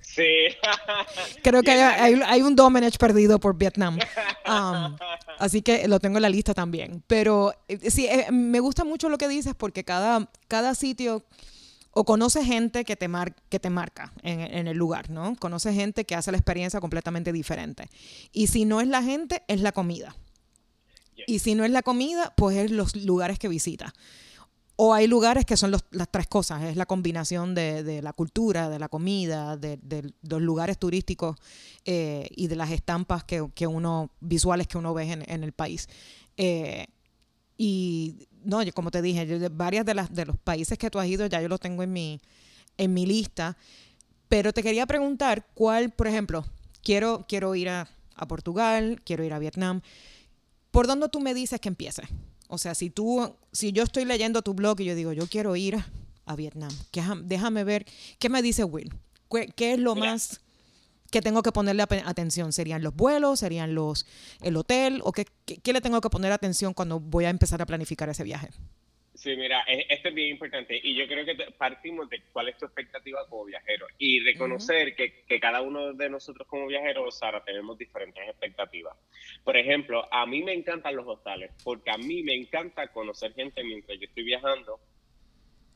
Sí. 0.01 0.23
Creo 1.43 1.61
que 1.63 1.71
hay, 1.71 1.79
hay- 2.13 2.21
hay 2.25 2.41
un 2.43 2.55
Domenech 2.55 2.97
perdido 2.97 3.39
por 3.39 3.57
Vietnam. 3.57 3.97
Um, 4.45 4.97
así 5.39 5.61
que 5.61 5.87
lo 5.87 5.99
tengo 6.01 6.17
en 6.17 6.21
la 6.23 6.29
lista 6.29 6.53
también. 6.53 7.01
Pero 7.07 7.53
eh, 7.69 7.89
sí, 7.89 8.05
eh, 8.07 8.29
me 8.31 8.59
gusta 8.59 8.83
mucho 8.83 9.07
lo 9.09 9.17
que 9.17 9.27
dices 9.29 9.53
porque 9.55 9.83
cada, 9.85 10.29
cada 10.49 10.75
sitio 10.75 11.23
o 11.91 12.03
conoce 12.03 12.43
gente 12.43 12.83
que 12.83 12.95
te, 12.97 13.07
mar- 13.07 13.33
que 13.49 13.59
te 13.59 13.69
marca 13.69 14.11
en, 14.21 14.41
en 14.41 14.67
el 14.67 14.77
lugar, 14.77 15.09
¿no? 15.09 15.35
Conoce 15.37 15.73
gente 15.73 16.03
que 16.05 16.13
hace 16.15 16.31
la 16.31 16.37
experiencia 16.37 16.81
completamente 16.81 17.31
diferente. 17.31 17.89
Y 18.33 18.47
si 18.47 18.65
no 18.65 18.81
es 18.81 18.87
la 18.89 19.01
gente, 19.01 19.43
es 19.47 19.61
la 19.61 19.71
comida. 19.71 20.15
Y 21.25 21.39
si 21.39 21.55
no 21.55 21.63
es 21.63 21.71
la 21.71 21.81
comida, 21.83 22.33
pues 22.35 22.57
es 22.57 22.69
los 22.71 22.95
lugares 22.95 23.39
que 23.39 23.47
visita. 23.47 23.93
O 24.85 24.93
hay 24.93 25.07
lugares 25.07 25.45
que 25.45 25.55
son 25.55 25.71
los- 25.71 25.85
las 25.91 26.09
tres 26.11 26.27
cosas, 26.27 26.61
es 26.63 26.75
la 26.75 26.85
combinación 26.85 27.55
de, 27.55 28.01
la 28.01 28.11
cultura, 28.11 28.67
de 28.67 28.79
la 28.79 28.89
comida, 28.89 29.55
de, 29.55 29.79
los 30.23 30.41
lugares 30.41 30.77
turísticos 30.77 31.37
eh, 31.85 32.27
y 32.31 32.47
de 32.47 32.57
las 32.57 32.69
estampas 32.69 33.23
que, 33.23 33.65
uno, 33.65 34.11
visuales 34.19 34.67
que 34.67 34.77
uno 34.77 34.93
ve 34.93 35.09
en, 35.09 35.43
el 35.45 35.53
país. 35.53 35.87
Eh, 36.35 36.87
y 37.57 38.27
no, 38.43 38.61
yo, 38.61 38.73
como 38.73 38.91
te 38.91 39.01
dije, 39.01 39.25
yo 39.25 39.37
varias 39.51 39.85
de 39.85 40.25
los 40.25 40.37
países 40.37 40.77
que 40.77 40.89
tú 40.89 40.99
has 40.99 41.07
ido 41.07 41.25
ya 41.27 41.41
yo 41.41 41.47
lo 41.47 41.59
tengo 41.59 41.81
en 41.81 41.93
mi, 41.93 42.19
en 42.77 42.93
mi 42.93 43.05
lista. 43.05 43.55
Pero 44.27 44.51
te 44.51 44.63
quería 44.63 44.85
preguntar 44.85 45.47
cuál, 45.53 45.91
por 45.91 46.07
ejemplo, 46.07 46.43
quiero, 46.81 47.25
quiero 47.29 47.55
ir 47.55 47.69
a, 47.69 47.87
a 48.15 48.27
Portugal, 48.27 49.01
quiero 49.05 49.23
ir 49.23 49.31
a 49.31 49.39
Vietnam. 49.39 49.79
¿Por 50.71 50.87
dónde 50.87 51.07
tú 51.07 51.21
me 51.21 51.33
dices 51.33 51.61
que 51.61 51.69
empiece? 51.69 52.03
O 52.53 52.57
sea, 52.57 52.75
si 52.75 52.89
tú, 52.89 53.35
si 53.51 53.71
yo 53.71 53.83
estoy 53.83 54.05
leyendo 54.05 54.41
tu 54.41 54.53
blog 54.53 54.79
y 54.81 54.85
yo 54.85 54.95
digo, 54.95 55.11
yo 55.11 55.27
quiero 55.27 55.55
ir 55.55 55.83
a 56.25 56.35
Vietnam, 56.35 56.71
que 56.91 57.01
ja- 57.01 57.17
déjame 57.23 57.63
ver, 57.63 57.85
¿qué 58.19 58.29
me 58.29 58.41
dice 58.41 58.63
Will? 58.63 58.93
¿Qué, 59.29 59.47
qué 59.55 59.73
es 59.73 59.79
lo 59.79 59.95
Mira. 59.95 60.11
más 60.11 60.39
que 61.11 61.21
tengo 61.21 61.41
que 61.43 61.51
ponerle 61.51 61.83
atención? 61.83 62.53
¿Serían 62.53 62.81
los 62.83 62.95
vuelos? 62.95 63.39
¿Serían 63.39 63.73
los 63.75 64.05
el 64.41 64.55
hotel? 64.55 65.01
¿O 65.03 65.11
qué, 65.11 65.25
qué, 65.45 65.57
qué 65.57 65.73
le 65.73 65.81
tengo 65.81 65.99
que 66.01 66.09
poner 66.09 66.31
atención 66.31 66.73
cuando 66.73 66.99
voy 66.99 67.25
a 67.25 67.29
empezar 67.29 67.61
a 67.61 67.65
planificar 67.65 68.07
ese 68.09 68.23
viaje? 68.23 68.49
Sí, 69.23 69.37
mira, 69.37 69.63
e- 69.65 69.85
esto 69.87 70.09
es 70.09 70.15
bien 70.15 70.31
importante 70.31 70.77
y 70.83 70.95
yo 70.97 71.07
creo 71.07 71.23
que 71.23 71.33
partimos 71.57 72.09
de 72.09 72.23
cuál 72.33 72.49
es 72.49 72.57
tu 72.57 72.65
expectativa 72.65 73.25
como 73.29 73.45
viajero 73.45 73.87
y 73.97 74.19
reconocer 74.19 74.97
que, 74.97 75.23
que 75.25 75.39
cada 75.39 75.61
uno 75.61 75.93
de 75.93 76.09
nosotros 76.09 76.45
como 76.45 76.67
viajeros, 76.67 77.19
Sara, 77.19 77.41
tenemos 77.41 77.77
diferentes 77.77 78.21
expectativas. 78.27 78.97
Por 79.45 79.55
ejemplo, 79.55 80.13
a 80.13 80.25
mí 80.25 80.43
me 80.43 80.51
encantan 80.51 80.97
los 80.97 81.07
hostales 81.07 81.51
porque 81.63 81.89
a 81.89 81.97
mí 81.97 82.21
me 82.21 82.33
encanta 82.35 82.89
conocer 82.89 83.33
gente 83.33 83.63
mientras 83.63 83.97
yo 83.97 84.07
estoy 84.07 84.25
viajando 84.25 84.81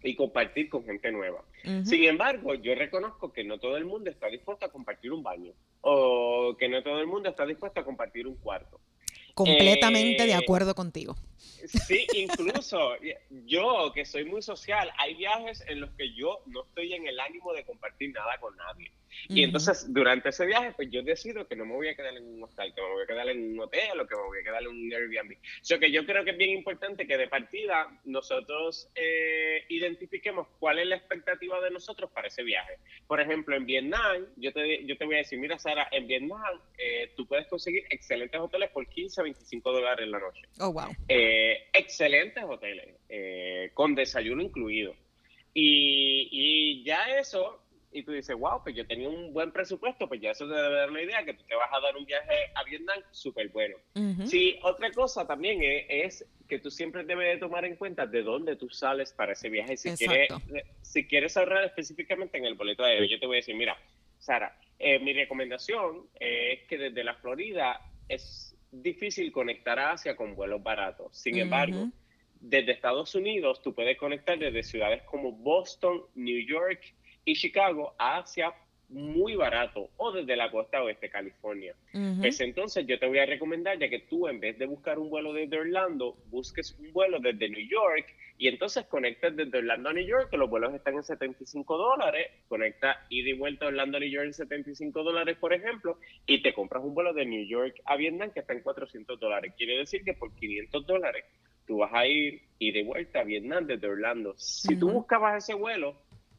y 0.03 0.13
compartir 0.17 0.67
con 0.67 0.83
gente 0.83 1.09
nueva. 1.13 1.41
Sin 1.85 2.03
embargo, 2.03 2.53
yo 2.53 2.75
reconozco 2.75 3.31
que 3.31 3.45
no 3.45 3.59
todo 3.59 3.77
el 3.77 3.85
mundo 3.85 4.09
está 4.09 4.27
dispuesto 4.27 4.65
a 4.65 4.71
compartir 4.73 5.13
un 5.13 5.23
baño 5.23 5.53
o 5.79 6.57
que 6.59 6.67
no 6.67 6.83
todo 6.83 6.99
el 6.99 7.07
mundo 7.07 7.29
está 7.29 7.45
dispuesto 7.45 7.79
a 7.79 7.85
compartir 7.85 8.27
un 8.27 8.35
cuarto. 8.35 8.81
Completamente 9.37 10.25
de 10.25 10.31
Eh, 10.31 10.35
acuerdo 10.35 10.73
contigo. 10.73 11.15
Sí, 11.67 12.07
incluso 12.15 12.93
yo 13.45 13.91
que 13.93 14.03
soy 14.03 14.25
muy 14.25 14.41
social, 14.41 14.91
hay 14.97 15.13
viajes 15.13 15.63
en 15.67 15.81
los 15.81 15.91
que 15.91 16.11
yo 16.15 16.41
no 16.47 16.63
estoy 16.63 16.93
en 16.93 17.05
el 17.07 17.19
ánimo 17.19 17.53
de 17.53 17.63
compartir 17.63 18.11
nada 18.13 18.39
con 18.39 18.55
nadie. 18.57 18.91
Y 19.27 19.33
Ujú. 19.33 19.45
entonces 19.45 19.93
durante 19.93 20.29
ese 20.29 20.45
viaje, 20.45 20.73
pues 20.75 20.89
yo 20.91 21.01
decido 21.03 21.47
que 21.47 21.55
no 21.55 21.65
me 21.65 21.73
voy 21.73 21.87
a 21.89 21.95
quedar 21.95 22.15
en 22.15 22.25
un 22.25 22.43
hostal, 22.43 22.73
que 22.73 22.81
me 22.81 22.87
voy 22.89 23.03
a 23.03 23.07
quedar 23.07 23.29
en 23.29 23.53
un 23.53 23.59
hotel 23.59 23.99
o 23.99 24.07
que 24.07 24.15
me 24.15 24.21
voy 24.21 24.39
a 24.39 24.43
quedar 24.43 24.61
en 24.61 24.67
un 24.67 24.93
Airbnb. 24.93 25.33
O 25.33 25.65
sea 25.65 25.79
que 25.79 25.91
yo 25.91 26.05
creo 26.05 26.23
que 26.23 26.31
es 26.31 26.37
bien 26.37 26.51
importante 26.51 27.07
que 27.07 27.17
de 27.17 27.27
partida 27.27 27.87
nosotros 28.05 28.89
eh, 28.95 29.63
identifiquemos 29.69 30.47
cuál 30.59 30.79
es 30.79 30.87
la 30.87 30.95
expectativa 30.95 31.59
de 31.61 31.71
nosotros 31.71 32.11
para 32.11 32.27
ese 32.27 32.43
viaje. 32.43 32.73
Por 33.07 33.21
ejemplo, 33.21 33.55
en 33.55 33.65
Vietnam, 33.65 34.25
yo 34.35 34.51
te, 34.53 34.85
yo 34.85 34.97
te 34.97 35.05
voy 35.05 35.15
a 35.15 35.19
decir, 35.19 35.39
mira 35.39 35.57
Sara, 35.57 35.87
en 35.91 36.07
Vietnam 36.07 36.61
eh, 36.77 37.11
tú 37.15 37.25
puedes 37.27 37.47
conseguir 37.47 37.85
excelentes 37.89 38.39
hoteles 38.39 38.69
por 38.71 38.87
15 38.87 39.21
a 39.21 39.23
25 39.23 39.71
dólares 39.71 40.07
la 40.07 40.19
noche. 40.19 40.41
Oh, 40.59 40.71
wow. 40.71 40.89
Eh, 41.07 41.67
excelentes 41.73 42.43
hoteles, 42.43 42.95
eh, 43.09 43.71
con 43.73 43.95
desayuno 43.95 44.41
incluido. 44.41 44.95
Y, 45.53 46.29
y 46.31 46.83
ya 46.83 47.17
eso, 47.17 47.63
y 47.91 48.03
tú 48.03 48.11
dices, 48.11 48.35
wow, 48.35 48.61
pues 48.63 48.75
yo 48.75 48.85
tenía 48.85 49.09
un 49.09 49.33
buen 49.33 49.51
presupuesto, 49.51 50.07
pues 50.07 50.21
ya 50.21 50.31
eso 50.31 50.47
te 50.47 50.53
debe 50.53 50.75
dar 50.75 50.89
una 50.89 51.01
idea 51.01 51.23
que 51.23 51.33
tú 51.33 51.43
te 51.43 51.55
vas 51.55 51.69
a 51.71 51.79
dar 51.79 51.95
un 51.95 52.05
viaje 52.05 52.35
a 52.55 52.63
Vietnam 52.63 52.99
súper 53.11 53.49
bueno. 53.49 53.77
Ujú. 53.95 54.27
Sí, 54.27 54.59
otra 54.63 54.91
cosa 54.91 55.25
también 55.25 55.63
es, 55.63 55.85
es 55.89 56.29
que 56.47 56.59
tú 56.59 56.69
siempre 56.69 57.03
debes 57.03 57.35
de 57.35 57.39
tomar 57.39 57.65
en 57.65 57.75
cuenta 57.75 58.05
de 58.05 58.23
dónde 58.23 58.55
tú 58.55 58.69
sales 58.69 59.13
para 59.13 59.33
ese 59.33 59.49
viaje. 59.49 59.77
Si 59.77 59.91
quieres, 59.95 60.29
Exacto. 60.29 60.55
si 60.81 61.07
quieres 61.07 61.37
ahorrar 61.37 61.63
específicamente 61.63 62.37
en 62.37 62.45
el 62.45 62.55
boleto 62.55 62.83
aéreo, 62.83 63.05
yo 63.05 63.19
te 63.19 63.25
voy 63.25 63.37
a 63.37 63.39
decir, 63.39 63.55
mira, 63.55 63.77
Sara, 64.17 64.57
eh, 64.77 64.99
mi 64.99 65.13
recomendación 65.13 66.09
eh, 66.19 66.53
es 66.53 66.67
que 66.67 66.77
desde 66.77 67.03
la 67.03 67.15
Florida 67.15 67.81
es 68.07 68.55
difícil 68.71 69.31
conectar 69.31 69.79
a 69.79 69.91
Asia 69.91 70.15
con 70.15 70.35
vuelos 70.35 70.61
baratos. 70.61 71.17
Sin 71.17 71.37
embargo, 71.37 71.89
desde 72.33 72.73
Estados 72.73 73.15
Unidos 73.15 73.61
tú 73.61 73.73
puedes 73.73 73.97
conectar 73.97 74.37
desde 74.37 74.63
ciudades 74.63 75.03
como 75.03 75.31
Boston, 75.31 76.01
New 76.15 76.45
York 76.45 76.81
y 77.27 77.35
Chicago 77.35 77.93
a 77.99 78.19
Asia 78.19 78.53
muy 78.89 79.35
barato 79.35 79.89
o 79.97 80.13
desde 80.13 80.37
la 80.37 80.49
costa 80.49 80.81
oeste, 80.81 81.09
California. 81.09 81.75
Ujú. 81.93 82.21
Pues 82.21 82.39
entonces 82.39 82.87
yo 82.87 82.97
te 82.97 83.05
voy 83.05 83.19
a 83.19 83.25
recomendar 83.25 83.77
ya 83.77 83.89
que 83.89 83.99
tú 83.99 84.29
en 84.29 84.39
vez 84.39 84.57
de 84.57 84.65
buscar 84.65 84.97
un 84.97 85.09
vuelo 85.09 85.33
desde 85.33 85.59
Orlando, 85.59 86.15
busques 86.27 86.73
un 86.79 86.93
vuelo 86.93 87.19
desde 87.19 87.49
New 87.49 87.67
York 87.67 88.07
y 88.37 88.47
entonces 88.47 88.85
conectas 88.85 89.35
desde 89.35 89.57
Orlando 89.57 89.89
a 89.89 89.93
New 89.93 90.07
York, 90.07 90.29
que 90.29 90.37
los 90.37 90.49
vuelos 90.49 90.73
están 90.73 90.93
en 90.93 91.03
75 91.03 91.77
dólares, 91.77 92.27
conecta 92.47 93.05
ida 93.09 93.29
y 93.29 93.33
vuelta 93.33 93.65
a 93.65 93.67
Orlando 93.67 93.97
a 93.97 93.99
New 93.99 94.09
York 94.09 94.27
en 94.27 94.33
75 94.33 95.03
dólares, 95.03 95.37
por 95.37 95.53
ejemplo, 95.53 95.99
y 96.25 96.41
te 96.41 96.53
compras 96.53 96.81
un 96.81 96.93
vuelo 96.93 97.13
de 97.13 97.25
New 97.25 97.45
York 97.45 97.81
a 97.83 97.97
Vietnam 97.97 98.31
que 98.31 98.39
está 98.39 98.53
en 98.53 98.61
400 98.61 99.19
dólares. 99.19 99.53
Quiere 99.57 99.79
decir 99.79 100.01
que 100.05 100.13
por 100.13 100.33
500 100.33 100.87
dólares 100.87 101.25
tú 101.65 101.79
vas 101.79 101.91
a 101.93 102.07
ir 102.07 102.41
y 102.57 102.71
de 102.71 102.83
vuelta 102.83 103.19
a 103.19 103.23
Vietnam 103.25 103.67
desde 103.67 103.87
Orlando. 103.87 104.33
Si 104.37 104.79
tú 104.79 104.89
buscabas 104.89 105.43
ese 105.43 105.53
vuelo, 105.53 105.95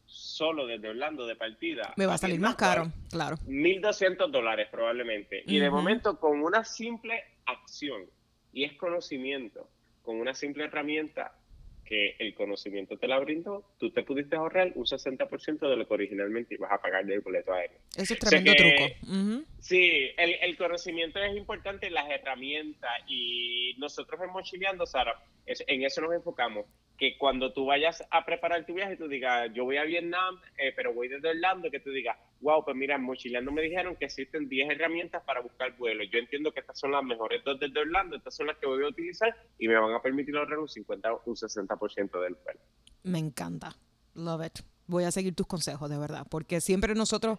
solo 0.08 0.66
desde 0.66 0.88
Orlando 0.88 1.26
de 1.26 1.36
partida. 1.36 1.92
Me 1.96 2.06
va 2.06 2.14
a 2.14 2.18
salir 2.18 2.40
más 2.40 2.56
caro, 2.56 2.90
claro. 3.10 3.36
1.200 3.46 4.30
dólares 4.30 4.68
probablemente. 4.70 5.42
Y 5.46 5.58
de 5.58 5.70
momento 5.70 6.18
con 6.18 6.42
una 6.42 6.64
simple 6.64 7.22
acción, 7.46 8.06
y 8.52 8.64
es 8.64 8.72
conocimiento, 8.74 9.68
con 10.02 10.16
una 10.16 10.34
simple 10.34 10.64
herramienta, 10.64 11.34
que 11.84 12.16
el 12.18 12.34
conocimiento 12.34 12.98
te 12.98 13.08
la 13.08 13.18
brindó, 13.18 13.64
tú 13.78 13.90
te 13.90 14.02
pudiste 14.02 14.36
ahorrar 14.36 14.72
un 14.74 14.84
60% 14.84 15.70
de 15.70 15.76
lo 15.76 15.88
que 15.88 15.94
originalmente 15.94 16.54
ibas 16.54 16.70
a 16.70 16.82
pagar 16.82 17.06
del 17.06 17.20
boleto 17.20 17.54
aéreo. 17.54 17.78
Eso 17.96 18.12
es 18.12 18.20
tremendo 18.20 18.52
truco. 18.54 19.46
Sí, 19.60 20.10
el, 20.18 20.34
el, 20.42 20.56
conocimiento 20.58 21.18
es 21.18 21.34
importante, 21.34 21.88
las 21.88 22.10
herramientas, 22.10 22.90
y 23.08 23.74
nosotros 23.78 24.20
en 24.22 24.30
Mochileando, 24.30 24.84
Sara, 24.84 25.18
en 25.46 25.82
eso 25.82 26.02
nos 26.02 26.12
enfocamos 26.12 26.66
que 26.98 27.16
cuando 27.16 27.52
tú 27.52 27.66
vayas 27.66 28.02
a 28.10 28.26
preparar 28.26 28.66
tu 28.66 28.74
viaje, 28.74 28.96
tú 28.96 29.06
digas, 29.06 29.48
yo 29.54 29.64
voy 29.64 29.76
a 29.76 29.84
Vietnam, 29.84 30.40
eh, 30.58 30.72
pero 30.74 30.92
voy 30.92 31.06
desde 31.06 31.28
Orlando, 31.28 31.70
que 31.70 31.78
tú 31.78 31.90
digas, 31.90 32.16
wow, 32.40 32.64
pues 32.64 32.76
mira, 32.76 32.98
mochileando 32.98 33.52
me 33.52 33.62
dijeron 33.62 33.94
que 33.94 34.06
existen 34.06 34.48
10 34.48 34.70
herramientas 34.70 35.22
para 35.24 35.40
buscar 35.40 35.76
vuelos. 35.76 36.08
Yo 36.12 36.18
entiendo 36.18 36.52
que 36.52 36.58
estas 36.58 36.78
son 36.78 36.90
las 36.90 37.04
mejores 37.04 37.42
dos 37.44 37.58
desde 37.60 37.78
Orlando, 37.78 38.16
estas 38.16 38.34
son 38.34 38.48
las 38.48 38.58
que 38.58 38.66
voy 38.66 38.84
a 38.84 38.88
utilizar 38.88 39.34
y 39.58 39.68
me 39.68 39.76
van 39.76 39.94
a 39.94 40.02
permitir 40.02 40.36
ahorrar 40.36 40.58
un 40.58 40.68
50 40.68 41.12
o 41.12 41.22
un 41.24 41.36
60% 41.36 42.20
del 42.20 42.34
vuelo. 42.34 42.60
Me 43.04 43.20
encanta. 43.20 43.76
Love 44.14 44.46
it. 44.46 44.58
Voy 44.88 45.04
a 45.04 45.12
seguir 45.12 45.36
tus 45.36 45.46
consejos, 45.46 45.88
de 45.88 45.98
verdad, 45.98 46.26
porque 46.28 46.60
siempre 46.60 46.96
nosotros, 46.96 47.38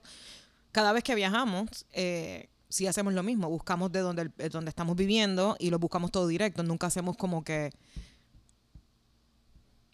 cada 0.71 0.93
vez 0.93 1.03
que 1.03 1.15
viajamos, 1.15 1.85
eh, 1.91 2.47
sí 2.69 2.87
hacemos 2.87 3.13
lo 3.13 3.23
mismo, 3.23 3.49
buscamos 3.49 3.91
de 3.91 3.99
donde, 3.99 4.29
de 4.37 4.47
donde 4.47 4.69
estamos 4.69 4.95
viviendo 4.95 5.57
y 5.59 5.69
lo 5.69 5.79
buscamos 5.79 6.11
todo 6.11 6.27
directo, 6.27 6.63
nunca 6.63 6.87
hacemos 6.87 7.17
como 7.17 7.43
que 7.43 7.71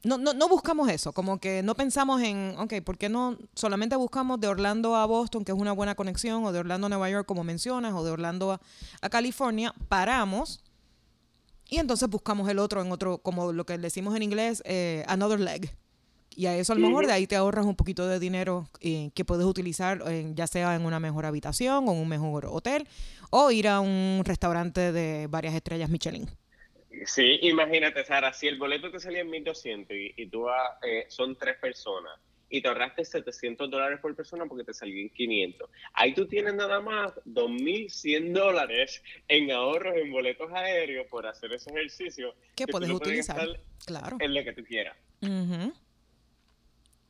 no, 0.06 0.20
no, 0.20 0.34
no 0.34 0.48
buscamos 0.48 0.88
eso, 0.89 1.12
como 1.13 1.39
que 1.39 1.63
no 1.63 1.76
pensamos 1.76 2.22
en, 2.22 2.56
ok, 2.60 2.76
¿por 2.84 2.98
qué 2.98 3.10
no 3.10 3.38
solamente 3.56 3.96
buscamos 3.96 4.39
de 4.39 4.48
Orlando 4.48 4.96
a 4.96 5.06
Boston, 5.06 5.44
que 5.44 5.52
es 5.52 5.58
una 5.58 5.72
buena 5.72 5.96
conexión, 5.96 6.46
o 6.46 6.52
de 6.52 6.60
Orlando 6.60 6.86
a 6.86 6.89
Nueva 6.89 7.10
York, 7.10 7.26
como 7.26 7.44
mencionas, 7.44 7.94
o 7.94 8.04
de 8.04 8.12
Orlando 8.12 8.60
a, 9.02 9.10
California? 9.10 9.74
Paramos 9.89 10.62
y 11.68 11.78
entonces 11.78 12.08
buscamos 12.08 12.48
el 12.50 12.60
otro 12.60 12.82
en 12.84 12.91
otro, 12.91 13.18
como 13.18 13.52
lo 13.52 13.65
que 13.65 13.80
decimos 13.80 14.15
en 14.15 14.22
inglés, 14.22 14.62
eh, 14.65 15.04
another 15.08 15.39
leg. 15.39 15.76
Y 16.36 16.46
a 16.48 16.56
eso 16.56 16.74
a 16.74 16.76
lo 16.76 16.86
mejor 16.86 17.08
de 17.08 17.13
ahí 17.13 17.28
te 17.28 17.36
ahorras 17.36 17.65
un 17.65 17.76
poquito 17.76 18.06
de 18.08 18.20
dinero 18.20 18.70
eh, 18.82 19.10
que 19.15 19.24
puedes 19.24 19.46
utilizar 19.46 20.04
ya 20.36 20.48
sea 20.48 20.76
en 20.76 20.86
una 20.86 21.00
mejor 21.00 21.26
habitación 21.26 21.88
o 21.88 21.94
en 21.94 21.98
un 21.98 22.10
mejor 22.10 22.46
hotel 22.48 22.89
o 23.30 23.52
ir 23.52 23.70
a 23.70 23.80
un 23.80 24.22
restaurante 24.26 24.91
de 24.91 25.28
varias 25.28 25.56
estrellas 25.56 25.89
Michelin. 25.89 26.30
Sí, 27.05 27.39
imagínate, 27.41 28.03
Sara, 28.05 28.31
si 28.34 28.47
el 28.47 28.58
boleto 28.58 28.91
te 28.91 28.99
salía 28.99 29.21
en 29.21 29.29
1200 29.29 29.95
y, 29.95 30.13
y 30.15 30.27
tú 30.27 30.47
eh, 30.84 31.05
son 31.10 31.36
tres 31.36 31.58
personas 31.58 32.19
y 32.49 32.62
te 32.62 32.67
ahorraste 32.67 33.03
700 33.03 33.69
dólares 33.69 33.99
por 33.99 34.15
persona 34.15 34.45
porque 34.45 34.63
te 34.63 34.73
salió 34.73 35.01
en 35.01 35.10
500. 35.10 35.69
Ahí 35.93 36.13
tú 36.13 36.27
tienes 36.27 36.53
nada 36.53 36.79
más 36.79 37.13
2.100 37.25 38.34
dólares 38.34 39.03
en 39.27 39.51
ahorros 39.51 39.95
en 39.97 40.12
boletos 40.12 40.51
aéreos 40.53 41.08
por 41.08 41.25
hacer 41.27 41.51
ese 41.53 41.71
ejercicio. 41.71 42.36
Que, 42.55 42.67
puedes 42.67 42.89
utilizar, 42.89 43.60
claro. 43.86 44.17
En 44.19 44.34
lo 44.34 44.43
que 44.43 44.53
tú 44.53 44.63
quieras. 44.63 44.95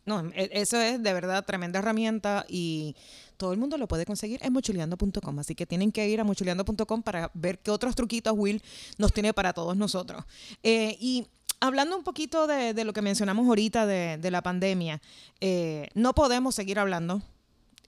No, 0.06 0.32
e, 0.36 0.50
eso 0.54 0.80
es 0.80 1.02
de 1.02 1.14
verdad 1.14 1.46
tremenda 1.46 1.80
herramienta 1.80 2.46
y 2.48 2.96
todo 3.36 3.54
el 3.54 3.60
mundo 3.60 3.78
lo 3.78 3.88
puede 3.88 4.06
conseguir 4.06 4.40
en 4.44 4.54
mochuleando.com. 4.54 5.40
Así 5.40 5.56
que 5.56 5.66
tienen 5.66 5.92
que 5.92 6.08
ir 6.08 6.20
a 6.20 6.24
mochuleando.com 6.24 7.02
para 7.04 7.32
ver 7.34 7.60
qué 7.60 7.72
otros 7.72 7.96
truquitos 7.96 8.34
Will 8.36 8.62
nos 8.98 9.14
tiene 9.14 9.34
para 9.34 9.54
todos 9.54 9.76
nosotros. 9.78 10.24
Eh, 10.64 10.98
y 11.00 11.28
hablando 11.60 11.98
un 11.98 12.04
poquito 12.04 12.48
de, 12.48 12.84
lo 12.84 12.94
que 12.94 13.02
mencionamos 13.02 13.48
ahorita 13.48 13.86
de, 13.86 14.32
la 14.32 14.42
pandemia, 14.42 15.02
eh, 15.42 15.90
no 15.94 16.14
podemos 16.14 16.56
seguir 16.56 16.80
hablando 16.80 17.22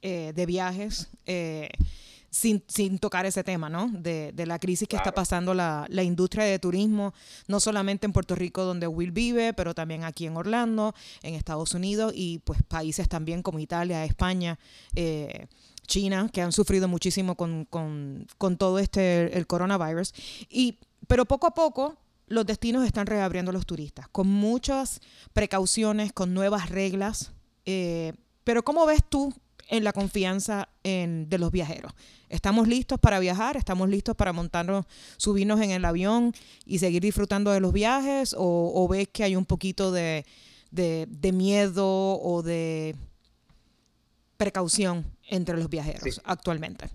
eh, 0.01 0.33
de 0.35 0.45
viajes 0.45 1.09
sin, 2.37 2.63
sin, 2.67 2.99
tocar 2.99 3.25
ese 3.25 3.43
tema, 3.43 3.67
¿no? 3.67 3.89
De, 3.91 4.31
de 4.31 4.45
la 4.45 4.59
crisis 4.59 4.87
que 4.87 4.95
está 4.95 5.11
pasando 5.11 5.55
la, 5.55 5.87
la, 5.89 6.03
industria 6.03 6.45
de 6.45 6.59
turismo, 6.59 7.15
no 7.47 7.59
solamente 7.59 8.05
en 8.05 8.13
Puerto 8.13 8.35
Rico 8.35 8.63
donde 8.63 8.85
Will 8.85 9.11
vive, 9.11 9.53
pero 9.53 9.73
también 9.73 10.03
aquí 10.03 10.27
en 10.27 10.37
Orlando, 10.37 10.93
en 11.23 11.33
Estados 11.33 11.73
Unidos 11.73 12.13
y 12.15 12.39
pues 12.39 12.61
países 12.61 13.09
también 13.09 13.41
como 13.41 13.57
Italia, 13.57 14.05
España, 14.05 14.59
eh, 14.93 15.47
China, 15.87 16.29
que 16.31 16.43
han 16.43 16.51
sufrido 16.51 16.87
muchísimo 16.87 17.33
con, 17.35 17.65
con, 17.65 18.27
con 18.37 18.57
todo 18.57 18.77
este, 18.77 19.35
el 19.35 19.47
coronavirus. 19.47 20.13
Y, 20.47 20.77
pero 21.07 21.25
poco 21.25 21.47
a 21.47 21.55
poco 21.55 21.97
los 22.27 22.45
destinos 22.45 22.85
están 22.85 23.07
reabriendo 23.07 23.49
a 23.49 23.53
los 23.53 23.65
turistas, 23.65 24.07
con 24.09 24.27
muchas 24.27 25.01
precauciones, 25.33 26.13
con 26.13 26.35
nuevas 26.35 26.69
reglas. 26.69 27.31
Eh, 27.65 28.13
pero 28.43 28.63
¿cómo 28.63 28.85
ves 28.85 29.01
tú 29.09 29.33
en 29.67 29.83
la 29.83 29.93
confianza 29.93 30.69
en, 30.83 31.29
de 31.29 31.37
los 31.37 31.51
viajeros. 31.51 31.93
Estamos 32.29 32.67
listos 32.67 32.99
para 32.99 33.19
viajar, 33.19 33.57
estamos 33.57 33.89
listos 33.89 34.15
para 34.15 34.33
montarnos, 34.33 34.85
subirnos 35.17 35.61
en 35.61 35.71
el 35.71 35.85
avión 35.85 36.33
y 36.65 36.79
seguir 36.79 37.01
disfrutando 37.01 37.51
de 37.51 37.59
los 37.59 37.73
viajes 37.73 38.35
o, 38.37 38.87
ves 38.89 39.07
que 39.07 39.23
hay 39.23 39.35
un 39.35 39.45
poquito 39.45 39.91
de, 39.91 40.25
miedo 41.33 42.19
o 42.19 42.41
de 42.43 42.95
precaución 44.37 45.05
entre 45.29 45.57
los 45.57 45.69
viajeros 45.69 46.21
actualmente. 46.23 46.89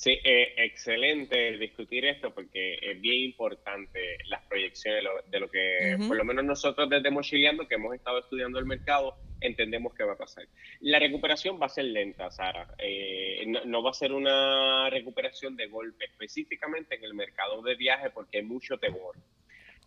Sí, 0.00 0.18
eh, 0.24 0.54
excelente 0.56 1.58
discutir 1.58 2.06
esto 2.06 2.32
porque 2.32 2.78
es 2.80 2.98
bien 3.02 3.20
importante 3.20 4.16
las 4.28 4.40
proyecciones 4.46 5.04
de 5.30 5.38
lo, 5.38 5.50
que, 5.50 5.98
por 6.08 6.16
lo 6.16 6.24
menos 6.24 6.42
nosotros 6.42 6.88
desde 6.88 7.10
Mochileando, 7.10 7.68
que 7.68 7.74
hemos 7.74 7.94
estado 7.94 8.20
estudiando 8.20 8.58
el 8.58 8.64
mercado, 8.64 9.18
entendemos 9.42 9.92
que 9.92 10.04
va 10.04 10.14
a 10.14 10.16
pasar. 10.16 10.46
La 10.80 10.98
recuperación 10.98 11.60
va 11.60 11.66
a 11.66 11.68
ser 11.68 11.84
lenta, 11.84 12.30
Sara. 12.30 12.66
Eh, 12.78 13.44
no, 13.66 13.82
va 13.82 13.90
a 13.90 13.92
ser 13.92 14.12
una 14.12 14.88
recuperación 14.88 15.54
de 15.54 15.66
golpe, 15.66 16.06
específicamente 16.06 16.94
en 16.94 17.04
el 17.04 17.12
mercado 17.12 17.60
de 17.60 17.74
viaje, 17.74 18.08
porque 18.08 18.38
hay 18.38 18.44
mucho 18.44 18.78
temor. 18.78 19.16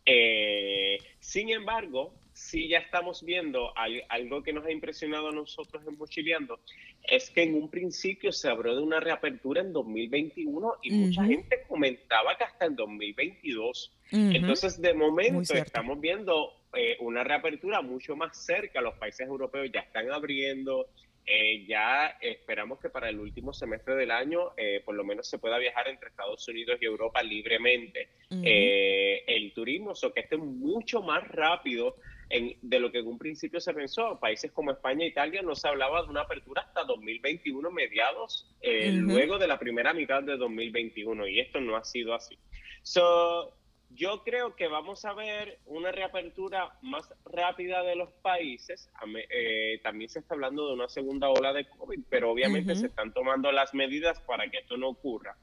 Eh, 0.06 1.00
sin 1.22 1.50
embargo, 1.50 2.14
si 2.34 2.68
ya 2.68 2.80
estamos 2.80 3.24
viendo 3.24 3.74
algo 4.10 4.44
que 4.44 4.54
nos 4.54 4.66
ha 4.66 4.72
impresionado 4.72 5.30
a 5.30 5.32
nosotros 5.32 5.84
en 5.88 5.98
Mochileando, 5.98 6.60
es 7.04 7.30
que 7.30 7.44
en 7.44 7.56
un 7.56 7.70
principio 7.70 8.32
se 8.32 8.50
habló 8.50 8.76
de 8.76 8.82
una 8.82 9.00
reapertura 9.00 9.62
en 9.62 9.72
2021 9.72 10.74
y 10.82 10.92
mucha 10.92 11.24
gente 11.24 11.64
comentaba 11.68 12.36
que 12.38 12.44
hasta 12.44 12.66
en 12.66 12.76
2022. 12.76 13.94
Entonces, 14.12 14.82
de 14.82 14.94
momento 14.94 15.54
estamos 15.54 16.00
viendo 16.00 16.54
eh, 16.76 16.98
una 17.00 17.24
reapertura 17.24 17.82
mucho 17.82 18.16
más 18.16 18.46
cerca. 18.46 18.82
Los 18.82 18.96
países 18.96 19.28
europeos 19.28 19.70
ya 19.72 19.82
están 19.82 20.12
abriendo. 20.12 20.88
Eh, 21.26 21.66
ya 21.66 22.18
esperamos 22.20 22.80
que 22.80 22.90
para 22.90 23.10
el 23.10 23.18
último 23.18 23.54
semestre 23.54 23.96
del 23.96 24.12
año 24.12 24.52
eh, 24.58 24.82
por 24.84 24.94
lo 24.94 25.06
menos 25.06 25.26
se 25.26 25.40
pueda 25.40 25.58
viajar 25.58 25.88
entre 25.88 26.10
Estados 26.10 26.46
Unidos 26.50 26.78
y 26.82 26.86
Europa 26.86 27.24
libremente 27.24 28.10
el 28.30 29.54
turismo, 29.54 29.92
o 29.92 30.14
que 30.14 30.20
esté 30.20 30.36
mucho 30.36 31.02
más 31.02 31.26
rápido 31.30 31.96
de 32.30 32.80
lo 32.80 32.92
que 32.92 33.00
en 33.00 33.08
un 33.08 33.18
principio 33.18 33.60
se 33.60 33.74
pensó. 33.74 34.20
Países 34.20 34.52
como 34.52 34.72
España 34.72 35.06
e 35.06 35.10
Italia 35.10 35.42
no 35.42 35.56
se 35.56 35.68
hablaba 35.68 36.04
de 36.04 36.10
una 36.10 36.22
apertura 36.22 36.64
hasta 36.64 36.84
2021, 36.84 37.70
mediados, 37.72 38.50
eh, 38.62 38.92
luego 38.92 39.38
de 39.38 39.48
la 39.48 39.60
primera 39.60 39.94
mitad 39.94 40.24
de 40.24 40.38
2021, 40.38 41.28
y 41.28 41.40
esto 41.40 41.62
no 41.62 41.76
ha 41.76 41.84
sido 41.84 42.14
así. 42.14 42.38
So, 42.82 43.54
yo 43.96 44.24
creo 44.24 44.56
que 44.56 44.68
vamos 44.68 45.06
a 45.06 45.14
ver 45.14 45.60
una 45.66 45.92
reapertura 45.92 46.78
más 46.82 47.14
rápida 47.26 47.84
de 47.84 47.96
los 47.96 48.12
países. 48.12 48.90
Eh, 49.30 49.80
también 49.84 50.10
se 50.10 50.20
está 50.20 50.34
hablando 50.34 50.68
de 50.68 50.74
una 50.74 50.90
segunda 50.90 51.30
ola 51.30 51.54
de 51.54 51.68
COVID, 51.68 52.00
pero 52.10 52.32
obviamente 52.32 52.76
se 52.76 52.88
están 52.88 53.14
tomando 53.14 53.52
las 53.52 53.74
medidas 53.74 54.20
para 54.22 54.50
que 54.50 54.58
esto 54.58 54.78
no 54.78 54.90
ocurra. 54.90 55.38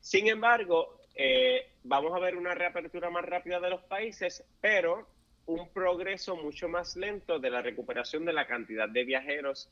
Sin 0.00 0.26
embargo, 0.26 1.00
eh, 1.14 1.68
vamos 1.84 2.12
a 2.14 2.18
ver 2.18 2.36
una 2.36 2.54
reapertura 2.54 3.10
más 3.10 3.24
rápida 3.24 3.60
de 3.60 3.70
los 3.70 3.82
países, 3.82 4.44
pero 4.60 5.06
un 5.46 5.68
progreso 5.70 6.36
mucho 6.36 6.68
más 6.68 6.96
lento 6.96 7.38
de 7.38 7.50
la 7.50 7.62
recuperación 7.62 8.24
de 8.24 8.32
la 8.32 8.46
cantidad 8.46 8.88
de 8.88 9.04
viajeros 9.04 9.68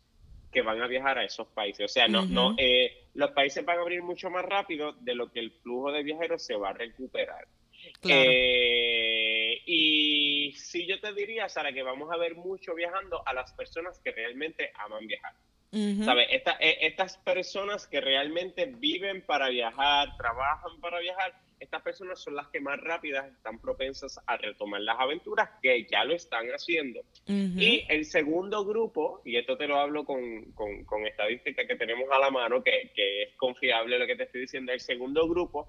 que 0.51 0.63
van 0.63 0.81
a 0.83 0.87
viajar 0.87 1.19
a 1.19 1.25
esos 1.25 1.47
países. 1.49 1.85
O 1.85 1.89
sea, 1.89 2.09
no, 2.09 2.25
no, 2.27 2.55
eh, 2.59 3.07
los 3.15 3.31
países 3.31 3.65
van 3.65 3.79
a 3.79 3.83
abrir 3.83 4.03
mucho 4.03 4.31
más 4.31 4.45
rápido 4.45 4.93
de 4.93 5.15
lo 5.15 5.31
que 5.31 5.41
el 5.41 5.53
flujo 5.53 5.93
de 5.93 6.03
viajeros 6.03 6.45
se 6.45 6.57
va 6.57 6.71
a 6.71 6.73
recuperar. 6.73 7.47
Eh, 8.03 9.63
y 9.65 10.53
sí 10.53 10.87
yo 10.87 11.01
te 11.01 11.13
diría, 11.15 11.49
Sara, 11.49 11.73
que 11.73 11.83
vamos 11.83 12.11
a 12.13 12.17
ver 12.17 12.35
mucho 12.35 12.75
viajando 12.75 13.23
a 13.27 13.33
las 13.33 13.53
personas 13.53 14.01
que 14.01 14.11
realmente 14.11 14.73
aman 14.75 15.07
viajar. 15.07 15.35
¿Sabes? 16.05 16.27
Eh, 16.33 16.79
estas 16.81 17.17
personas 17.19 17.87
que 17.87 18.01
realmente 18.01 18.67
viven 18.67 19.23
para 19.23 19.49
viajar, 19.51 20.17
trabajan 20.17 20.81
para 20.81 20.99
viajar, 20.99 21.33
estas 21.61 21.83
personas 21.83 22.19
son 22.19 22.35
las 22.35 22.49
que 22.49 22.61
más 22.61 22.81
rápidas 22.81 23.31
están 23.31 23.61
propensas 23.61 24.19
a 24.27 24.37
retomar 24.39 24.81
las 24.81 24.99
aventuras, 24.99 25.51
que 25.63 25.87
ya 25.91 26.05
lo 26.05 26.15
están 26.15 26.49
haciendo. 26.49 27.01
Y 27.27 27.85
el 27.89 28.07
segundo 28.07 28.65
grupo, 28.65 29.21
y 29.25 29.37
esto 29.37 29.57
te 29.57 29.69
lo 29.69 29.79
hablo 29.79 30.05
con, 30.05 30.53
con, 30.53 31.07
estadística 31.07 31.67
que 31.67 31.77
tenemos 31.77 32.09
a 32.11 32.19
la 32.19 32.31
mano, 32.31 32.63
que, 32.63 32.91
que, 32.95 33.23
es 33.23 33.37
confiable 33.37 33.99
lo 33.99 34.07
que 34.07 34.17
te 34.17 34.25
estoy 34.25 34.43
diciendo, 34.43 34.73
el 34.73 34.81
segundo 34.81 35.29
grupo 35.29 35.69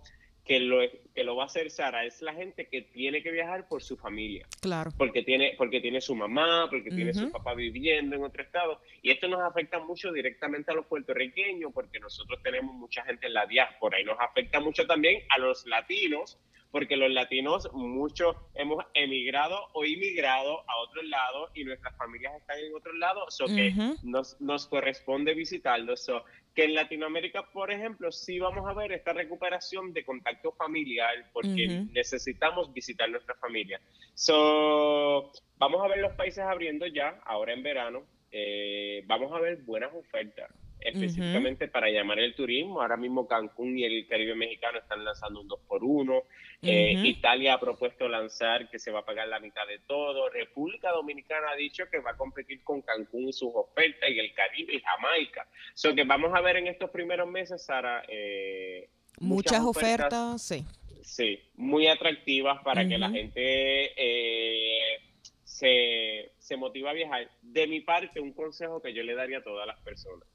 que 0.52 0.60
lo, 0.60 0.80
que 1.16 1.24
lo 1.24 1.38
va 1.38 1.44
a 1.44 1.46
hacer 1.46 1.72
Sara 1.72 2.04
es 2.04 2.22
la 2.22 2.34
gente 2.34 2.68
que 2.68 2.82
tiene 2.82 3.24
que 3.24 3.32
viajar 3.32 3.70
por 3.70 3.82
su 3.82 3.96
familia. 3.96 4.46
Claro. 4.60 4.92
Porque 4.98 5.24
tiene, 5.24 5.54
porque 5.58 5.80
tiene 5.80 6.02
su 6.02 6.14
mamá, 6.14 6.68
porque 6.70 6.90
tiene 6.90 7.14
su 7.14 7.32
papá 7.32 7.54
viviendo 7.54 8.18
en 8.18 8.24
otro 8.26 8.44
estado. 8.44 8.82
Y 9.02 9.12
esto 9.12 9.30
nos 9.30 9.40
afecta 9.40 9.80
mucho 9.80 10.12
directamente 10.12 10.70
a 10.70 10.74
los 10.74 10.88
puertorriqueños, 10.88 11.72
porque 11.74 12.02
nosotros 12.02 12.44
tenemos 12.44 12.76
mucha 12.76 13.02
gente 13.06 13.28
en 13.28 13.34
la 13.34 13.46
diáspora 13.46 14.02
y 14.02 14.04
nos 14.04 14.20
afecta 14.20 14.60
mucho 14.60 14.86
también 14.86 15.22
a 15.30 15.40
los 15.40 15.66
latinos 15.68 16.38
porque 16.72 16.96
los 16.96 17.12
latinos 17.12 17.70
muchos 17.74 18.36
hemos 18.56 18.84
emigrado 18.94 19.68
o 19.74 19.84
inmigrado 19.84 20.62
a 20.70 20.78
otros 20.78 21.06
lados 21.06 21.52
y 21.54 21.66
nuestras 21.66 21.96
familias 21.98 22.34
están 22.38 22.60
en 22.60 22.74
otros 22.74 22.96
lados, 22.96 23.36
so 23.36 23.46
que 23.46 23.74
nos, 24.04 24.40
nos 24.40 24.68
corresponde 24.68 25.34
visitarlos. 25.34 26.06
So, 26.06 26.24
que 26.54 26.66
en 26.66 26.76
Latinoamérica, 26.76 27.44
por 27.52 27.72
ejemplo, 27.72 28.12
sí 28.12 28.40
vamos 28.40 28.68
a 28.68 28.74
ver 28.74 28.92
esta 28.92 29.14
recuperación 29.14 29.94
de 29.94 30.04
contacto 30.04 30.52
familiar 30.52 31.30
porque 31.32 31.86
necesitamos 31.92 32.74
visitar 32.74 33.10
nuestra 33.10 33.36
familia. 33.36 33.80
So, 34.14 35.32
vamos 35.58 35.84
a 35.84 35.88
ver 35.88 36.00
los 36.00 36.14
países 36.14 36.44
abriendo 36.44 36.86
ya, 36.88 37.22
ahora 37.26 37.54
en 37.54 37.64
verano. 37.64 38.04
Eh, 38.32 39.04
vamos 39.08 39.32
a 39.34 39.40
ver 39.40 39.58
buenas 39.64 39.94
ofertas 39.94 40.50
específicamente 40.82 41.68
para 41.68 41.90
llamar 41.90 42.20
el 42.20 42.36
turismo. 42.36 42.82
Ahora 42.82 42.98
mismo 42.98 43.28
Cancún 43.28 43.78
y 43.78 43.84
el 43.84 44.08
Caribe 44.08 44.36
mexicano 44.36 44.80
están 44.80 45.04
lanzando 45.04 45.42
un 45.42 45.48
2 45.48 45.60
por 45.68 45.84
1 45.84 46.24
eh, 46.64 46.94
Italia 47.06 47.56
ha 47.56 47.60
propuesto 47.60 48.08
lanzar 48.08 48.70
que 48.70 48.78
se 48.78 48.92
va 48.92 49.00
a 49.00 49.06
pagar 49.06 49.28
la 49.28 49.40
mitad 49.40 49.66
de 49.68 49.80
todo. 49.80 50.30
República 50.30 50.92
Dominicana 50.92 51.52
ha 51.52 51.56
dicho 51.56 51.86
que 51.90 52.00
va 52.00 52.12
a 52.12 52.18
competir 52.18 52.64
con 52.64 52.82
Cancún 52.82 53.30
y 53.30 53.34
sus 53.34 53.50
ofertas 53.54 54.10
y 54.10 54.20
el 54.20 54.32
Caribe 54.34 54.76
y 54.76 54.80
Jamaica. 54.80 55.48
So 55.74 55.96
que 55.96 56.04
vamos 56.04 56.32
a 56.36 56.42
ver 56.42 56.58
en 56.58 56.68
estos 56.68 56.92
primeros 56.92 57.28
meses, 57.28 57.66
Sara. 57.66 58.04
Eh, 58.08 58.90
muchas, 59.20 59.62
ofertas, 59.62 60.42
sí. 60.42 60.64
Sí, 61.02 61.40
muy 61.56 61.88
atractivas 61.88 62.62
para 62.64 62.88
que 62.88 62.98
la 63.00 63.10
gente 63.10 63.92
eh, 63.98 65.00
se, 65.44 66.32
se 66.38 66.58
motiva 66.58 66.92
a 66.92 66.94
viajar. 66.94 67.28
De 67.42 67.66
mi 67.66 67.82
parte, 67.82 68.20
un 68.20 68.34
consejo 68.34 68.84
que 68.84 68.94
yo 68.94 69.02
le 69.02 69.16
daría 69.16 69.40
a 69.40 69.44
todas 69.44 69.66
las 69.66 69.80
personas 69.80 70.31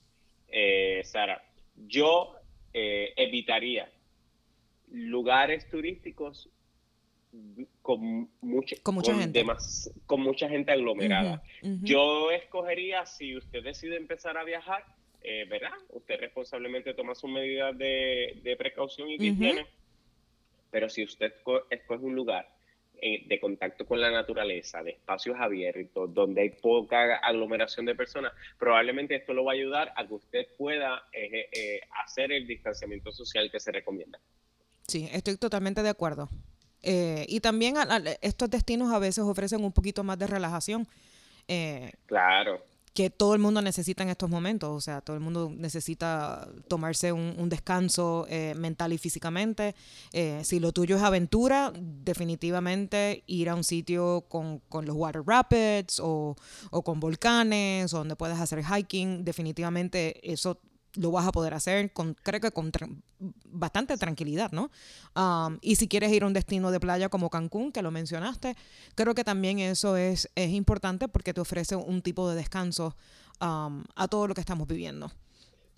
eh, 0.49 1.03
Sara, 1.05 1.43
yo 1.75 2.35
eh, 2.73 3.13
evitaría 3.17 3.91
lugares 4.91 5.69
turísticos 5.69 6.49
con, 7.83 8.31
mucha, 8.41 8.77
con 8.83 8.95
mucha 8.95 9.15
gente. 9.15 9.45
con 10.07 10.21
mucha 10.23 10.49
gente 10.49 10.73
aglomerada. 10.73 11.43
Yo 11.83 12.31
escogería, 12.31 13.05
si 13.05 13.37
usted 13.37 13.63
decide 13.63 13.97
empezar 13.97 14.39
a 14.39 14.45
viajar, 14.45 14.85
eh, 15.23 15.45
¿verdad? 15.49 15.73
Usted 15.91 16.21
responsablemente 16.21 16.95
toma 16.95 17.15
sus 17.15 17.31
medidas 17.31 17.77
de, 17.77 18.57
precaución 18.59 19.11
y 19.11 19.15
higiene, 19.15 19.67
pero 20.71 20.89
si 20.89 21.05
usted 21.05 21.33
escoge 21.71 22.05
un 22.05 22.15
lugar 22.15 22.56
de 23.01 23.41
contacto 23.41 23.87
con 23.87 24.01
la 24.01 24.11
naturaleza, 24.11 24.83
de 24.83 24.93
espacios 24.93 25.37
abiertos, 25.39 26.13
donde 26.13 26.43
hay 26.43 26.51
poca 26.51 27.17
aglomeración 27.17 27.87
de 27.87 27.95
personas, 27.95 28.33
probablemente 28.59 29.17
esto 29.17 29.35
lo 29.35 29.45
va 29.45 29.53
a 29.53 29.55
ayudar 29.55 29.93
a 29.97 30.07
que 30.07 30.15
usted 30.15 30.47
pueda 30.57 31.03
eh, 31.13 31.49
eh, 31.53 31.81
hacer 32.05 32.33
el 32.33 32.47
distanciamiento 32.47 33.13
social 33.13 33.51
que 33.51 33.61
se 33.61 33.73
recomienda. 33.73 34.19
Sí, 34.87 35.09
estoy 35.13 35.37
totalmente 35.37 35.83
de 35.83 35.89
acuerdo. 35.89 36.29
y 36.83 37.41
también 37.41 37.75
estos 38.21 38.49
destinos 38.49 38.93
a 38.93 38.99
veces 38.99 39.25
ofrecen 39.25 39.65
un 39.65 39.73
poquito 39.73 40.05
más 40.05 40.19
de 40.19 40.27
relajación. 40.27 40.87
claro 42.07 42.63
que 42.97 43.11
todo 43.11 43.35
el 43.35 43.41
mundo 43.41 43.61
necesita 43.61 44.03
en 44.03 44.09
estos 44.09 44.31
momentos. 44.31 44.71
O 44.71 44.81
sea, 44.81 45.03
todo 45.03 45.15
el 45.15 45.23
mundo 45.23 45.53
necesita 45.55 46.49
tomarse 46.67 47.13
un, 47.13 47.49
descanso 47.51 48.27
eh, 48.31 48.55
mental 48.57 48.95
y 48.95 48.99
físicamente. 48.99 49.75
Eh, 50.13 50.41
si 50.45 50.59
lo 50.61 50.73
tuyo 50.73 50.97
es 50.97 51.03
aventura, 51.03 51.73
definitivamente 51.77 53.23
ir 53.27 53.51
a 53.51 53.55
un 53.55 53.65
sitio 53.65 54.25
con, 54.31 54.61
con 54.71 54.87
los 54.87 54.97
water 54.97 55.23
rapids 55.25 56.01
o, 56.03 56.37
o 56.71 56.83
con 56.83 56.99
volcanes, 56.99 57.91
donde 57.91 58.17
puedes 58.17 58.41
hacer 58.41 58.65
hiking, 58.65 59.25
definitivamente 59.25 60.33
eso 60.33 60.59
lo 60.97 61.11
vas 61.11 61.27
a 61.27 61.33
poder 61.33 61.55
hacer 61.55 61.93
con, 61.93 62.15
creo 62.15 62.41
que 62.41 62.51
con 62.51 62.73
bastante 63.45 63.97
tranquilidad, 63.97 64.53
¿no? 64.53 64.71
Um, 65.15 65.59
y 65.63 65.77
si 65.77 65.89
quieres 65.89 66.13
ir 66.13 66.23
a 66.23 66.27
un 66.27 66.33
destino 66.33 66.71
de 66.71 66.81
playa 66.81 67.09
como 67.09 67.31
Cancún, 67.31 67.73
que 67.73 67.83
lo 67.83 67.91
mencionaste, 67.91 68.57
creo 68.95 69.15
que 69.15 69.25
también 69.25 69.59
eso 69.59 69.97
es, 69.97 70.31
es 70.35 70.51
importante 70.51 71.09
porque 71.09 71.33
te 71.33 71.41
ofrece 71.41 71.77
un 71.77 72.03
tipo 72.03 72.29
de 72.29 72.37
descanso 72.37 72.97
um, 73.41 73.85
a 73.95 74.09
todo 74.09 74.27
lo 74.27 74.35
que 74.35 74.41
estamos 74.41 74.67
viviendo. 74.67 75.11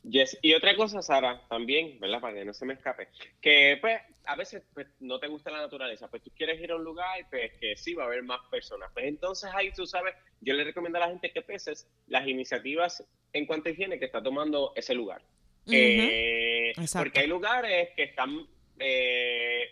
Yes. 0.09 0.38
Y 0.40 0.55
otra 0.55 0.75
cosa, 0.75 1.03
Sara, 1.03 1.47
también, 1.49 1.99
¿verdad? 2.01 2.21
Para 2.21 2.35
que 2.35 2.44
no 2.44 2.55
se 2.55 2.64
me 2.64 2.75
escape, 2.75 3.09
que 3.40 3.77
pues 3.81 4.01
a 4.25 4.37
veces 4.37 4.62
pues, 4.73 4.87
no 5.01 5.18
te 5.18 5.27
gusta 5.27 5.51
la 5.51 5.59
naturaleza, 5.59 6.09
pues 6.09 6.23
tú 6.23 6.31
quieres 6.37 6.61
ir 6.61 6.71
a 6.71 6.77
un 6.77 6.85
lugar 6.85 7.27
pues 7.31 7.53
que 7.61 7.77
sí 7.77 7.94
va 7.94 8.05
a 8.05 8.07
haber 8.07 8.23
más 8.23 8.40
personas. 8.51 8.90
Pues 8.92 9.07
entonces 9.07 9.51
ahí 9.55 9.73
tú 9.73 9.87
sabes, 9.87 10.14
yo 10.40 10.55
le 10.55 10.64
recomiendo 10.64 10.99
a 10.99 11.03
la 11.03 11.09
gente 11.09 11.31
que 11.31 11.42
peses 11.42 11.88
las 12.07 12.27
iniciativas 12.27 13.05
en 13.33 13.47
cuanto 13.47 13.68
a 13.68 13.73
higiene 13.73 13.99
que 13.99 14.07
está 14.07 14.23
tomando 14.23 14.73
ese 14.77 14.94
lugar. 14.94 15.23
Eh, 15.71 16.73
porque 16.94 17.21
hay 17.21 17.27
lugares 17.27 17.90
que 17.94 18.05
están 18.05 18.47
eh, 18.79 19.68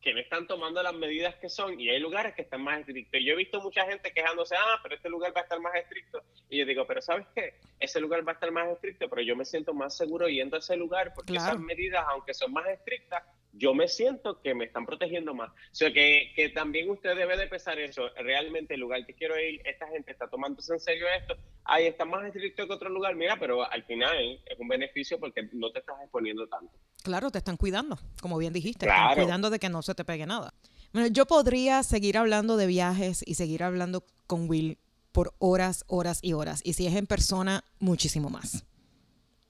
que 0.00 0.14
no 0.14 0.20
están 0.20 0.46
tomando 0.46 0.82
las 0.82 0.94
medidas 0.94 1.34
que 1.36 1.48
son 1.48 1.80
y 1.80 1.88
hay 1.90 1.98
lugares 1.98 2.34
que 2.34 2.42
están 2.42 2.62
más 2.62 2.80
estrictos. 2.80 3.20
Yo 3.24 3.32
he 3.32 3.36
visto 3.36 3.60
mucha 3.60 3.84
gente 3.84 4.12
quejándose, 4.12 4.54
ah, 4.56 4.78
pero 4.82 4.94
este 4.94 5.08
lugar 5.08 5.34
va 5.36 5.40
a 5.40 5.44
estar 5.44 5.60
más 5.60 5.74
estricto. 5.74 6.22
Y 6.48 6.58
yo 6.58 6.66
digo, 6.66 6.86
pero 6.86 7.02
¿sabes 7.02 7.26
qué? 7.34 7.54
Ese 7.80 8.00
lugar 8.00 8.26
va 8.26 8.32
a 8.32 8.34
estar 8.34 8.50
más 8.52 8.68
estricto, 8.68 9.08
pero 9.08 9.22
yo 9.22 9.34
me 9.34 9.44
siento 9.44 9.74
más 9.74 9.96
seguro 9.96 10.28
yendo 10.28 10.56
a 10.56 10.60
ese 10.60 10.76
lugar 10.76 11.12
porque 11.14 11.34
esas 11.36 11.58
medidas, 11.58 12.04
aunque 12.08 12.32
son 12.32 12.52
más 12.52 12.66
estrictas, 12.68 13.24
yo 13.52 13.74
me 13.74 13.88
siento 13.88 14.40
que 14.40 14.54
me 14.54 14.66
están 14.66 14.86
protegiendo 14.86 15.34
más. 15.34 15.50
O 15.50 15.74
sea, 15.74 15.92
que, 15.92 16.32
que 16.36 16.50
también 16.50 16.88
usted 16.90 17.16
debe 17.16 17.36
de 17.36 17.48
pensar 17.48 17.78
eso. 17.78 18.08
Realmente 18.16 18.74
el 18.74 18.80
lugar 18.80 19.04
que 19.04 19.14
quiero 19.14 19.38
ir, 19.38 19.60
esta 19.64 19.88
gente 19.88 20.12
está 20.12 20.28
tomándose 20.28 20.74
en 20.74 20.80
serio 20.80 21.06
esto. 21.18 21.36
Ahí 21.64 21.86
está 21.86 22.04
más 22.04 22.24
estricto 22.26 22.66
que 22.66 22.72
otro 22.72 22.88
lugar. 22.88 23.16
Mira, 23.16 23.36
pero 23.38 23.68
al 23.68 23.82
final 23.84 24.40
es 24.46 24.58
un 24.58 24.68
beneficio 24.68 25.18
porque 25.18 25.48
no 25.52 25.72
te 25.72 25.80
estás 25.80 26.00
exponiendo 26.02 26.46
tanto. 26.46 26.72
Claro, 27.02 27.30
te 27.30 27.38
están 27.38 27.56
cuidando, 27.56 27.98
como 28.20 28.38
bien 28.38 28.52
dijiste. 28.52 28.86
Están 28.86 29.14
cuidando 29.14 29.50
de 29.50 29.58
que 29.58 29.68
no 29.68 29.82
se 29.82 29.94
te 29.94 30.04
pegue 30.04 30.26
nada. 30.26 30.52
Bueno, 30.92 31.08
yo 31.08 31.26
podría 31.26 31.82
seguir 31.82 32.18
hablando 32.18 32.56
de 32.56 32.66
viajes 32.66 33.22
y 33.26 33.34
seguir 33.34 33.62
hablando 33.62 34.04
con 34.26 34.48
Will 34.48 34.78
por 35.12 35.34
horas, 35.38 35.84
horas 35.86 36.18
y 36.22 36.32
horas. 36.32 36.60
Y 36.64 36.74
si 36.74 36.86
es 36.86 36.94
en 36.94 37.06
persona, 37.06 37.64
muchísimo 37.78 38.30
más. 38.30 38.64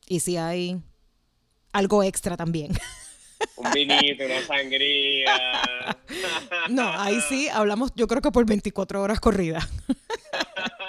Y 0.06 0.20
si 0.20 0.36
hay 0.36 0.80
algo 1.72 2.02
extra 2.02 2.36
también. 2.36 2.72
Un 3.56 3.70
vinito, 3.72 4.24
una 4.24 4.46
sangría. 4.46 5.32
No, 6.70 6.90
ahí 6.98 7.18
sí 7.28 7.48
hablamos, 7.48 7.92
yo 7.94 8.06
creo 8.08 8.20
que 8.22 8.30
por 8.30 8.44
24 8.46 9.02
horas 9.02 9.20
corrida. 9.20 9.66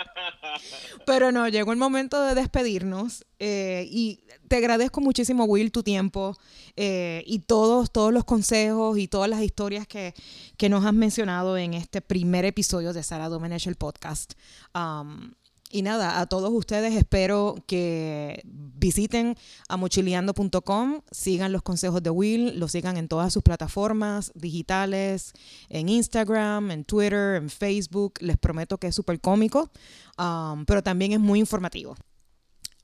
Pero 1.05 1.31
no, 1.31 1.47
llegó 1.47 1.71
el 1.71 1.77
momento 1.77 2.21
de 2.21 2.35
despedirnos 2.35 3.25
eh, 3.39 3.87
y 3.89 4.21
te 4.47 4.57
agradezco 4.57 5.01
muchísimo, 5.01 5.45
Will, 5.45 5.71
tu 5.71 5.83
tiempo 5.83 6.37
eh, 6.75 7.23
y 7.25 7.39
todos, 7.39 7.91
todos 7.91 8.13
los 8.13 8.25
consejos 8.25 8.97
y 8.97 9.07
todas 9.07 9.29
las 9.29 9.41
historias 9.41 9.87
que, 9.87 10.13
que, 10.57 10.69
nos 10.69 10.85
has 10.85 10.93
mencionado 10.93 11.57
en 11.57 11.73
este 11.73 12.01
primer 12.01 12.45
episodio 12.45 12.93
de 12.93 13.03
Sara 13.03 13.29
Domenech, 13.29 13.67
el 13.67 13.75
podcast. 13.75 14.33
Um, 14.75 15.33
y 15.71 15.83
nada, 15.83 16.19
a 16.19 16.25
todos 16.25 16.51
ustedes 16.51 16.95
espero 16.95 17.55
que 17.67 18.41
visiten 18.43 19.35
a 19.67 19.77
mochileando.com, 19.77 21.01
sigan 21.11 21.51
los 21.51 21.61
consejos 21.61 22.01
de 22.01 22.09
Will, 22.09 22.59
lo 22.59 22.67
sigan 22.67 22.97
en 22.97 23.07
todas 23.07 23.31
sus 23.31 23.43
plataformas 23.43 24.31
digitales, 24.33 25.33
en 25.69 25.89
Instagram, 25.89 26.71
en 26.71 26.85
Twitter, 26.85 27.35
en 27.35 27.49
Facebook. 27.49 28.13
Les 28.19 28.37
prometo 28.37 28.79
que 28.79 28.87
es 28.87 28.95
súper 28.95 29.21
cómico, 29.21 29.69
um, 30.17 30.65
pero 30.65 30.81
también 30.81 31.11
es 31.11 31.19
muy 31.19 31.39
informativo. 31.39 31.95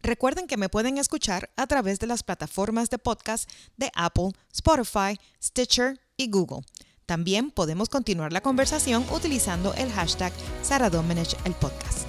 Recuerden 0.03 0.45
que 0.45 0.57
me 0.57 0.69
pueden 0.69 0.99
escuchar 0.99 1.49
a 1.57 1.65
través 1.65 1.97
de 1.97 2.05
las 2.05 2.21
plataformas 2.21 2.91
de 2.91 2.99
podcast 2.99 3.49
de 3.77 3.89
Apple, 3.95 4.29
Spotify, 4.53 5.19
Stitcher 5.41 5.99
y 6.17 6.29
Google. 6.29 6.61
También 7.07 7.49
podemos 7.49 7.89
continuar 7.89 8.31
la 8.31 8.41
conversación 8.41 9.03
utilizando 9.11 9.73
el 9.73 9.91
hashtag 9.91 10.33
Sara 10.61 10.87
el 10.87 11.53
podcast. 11.53 12.04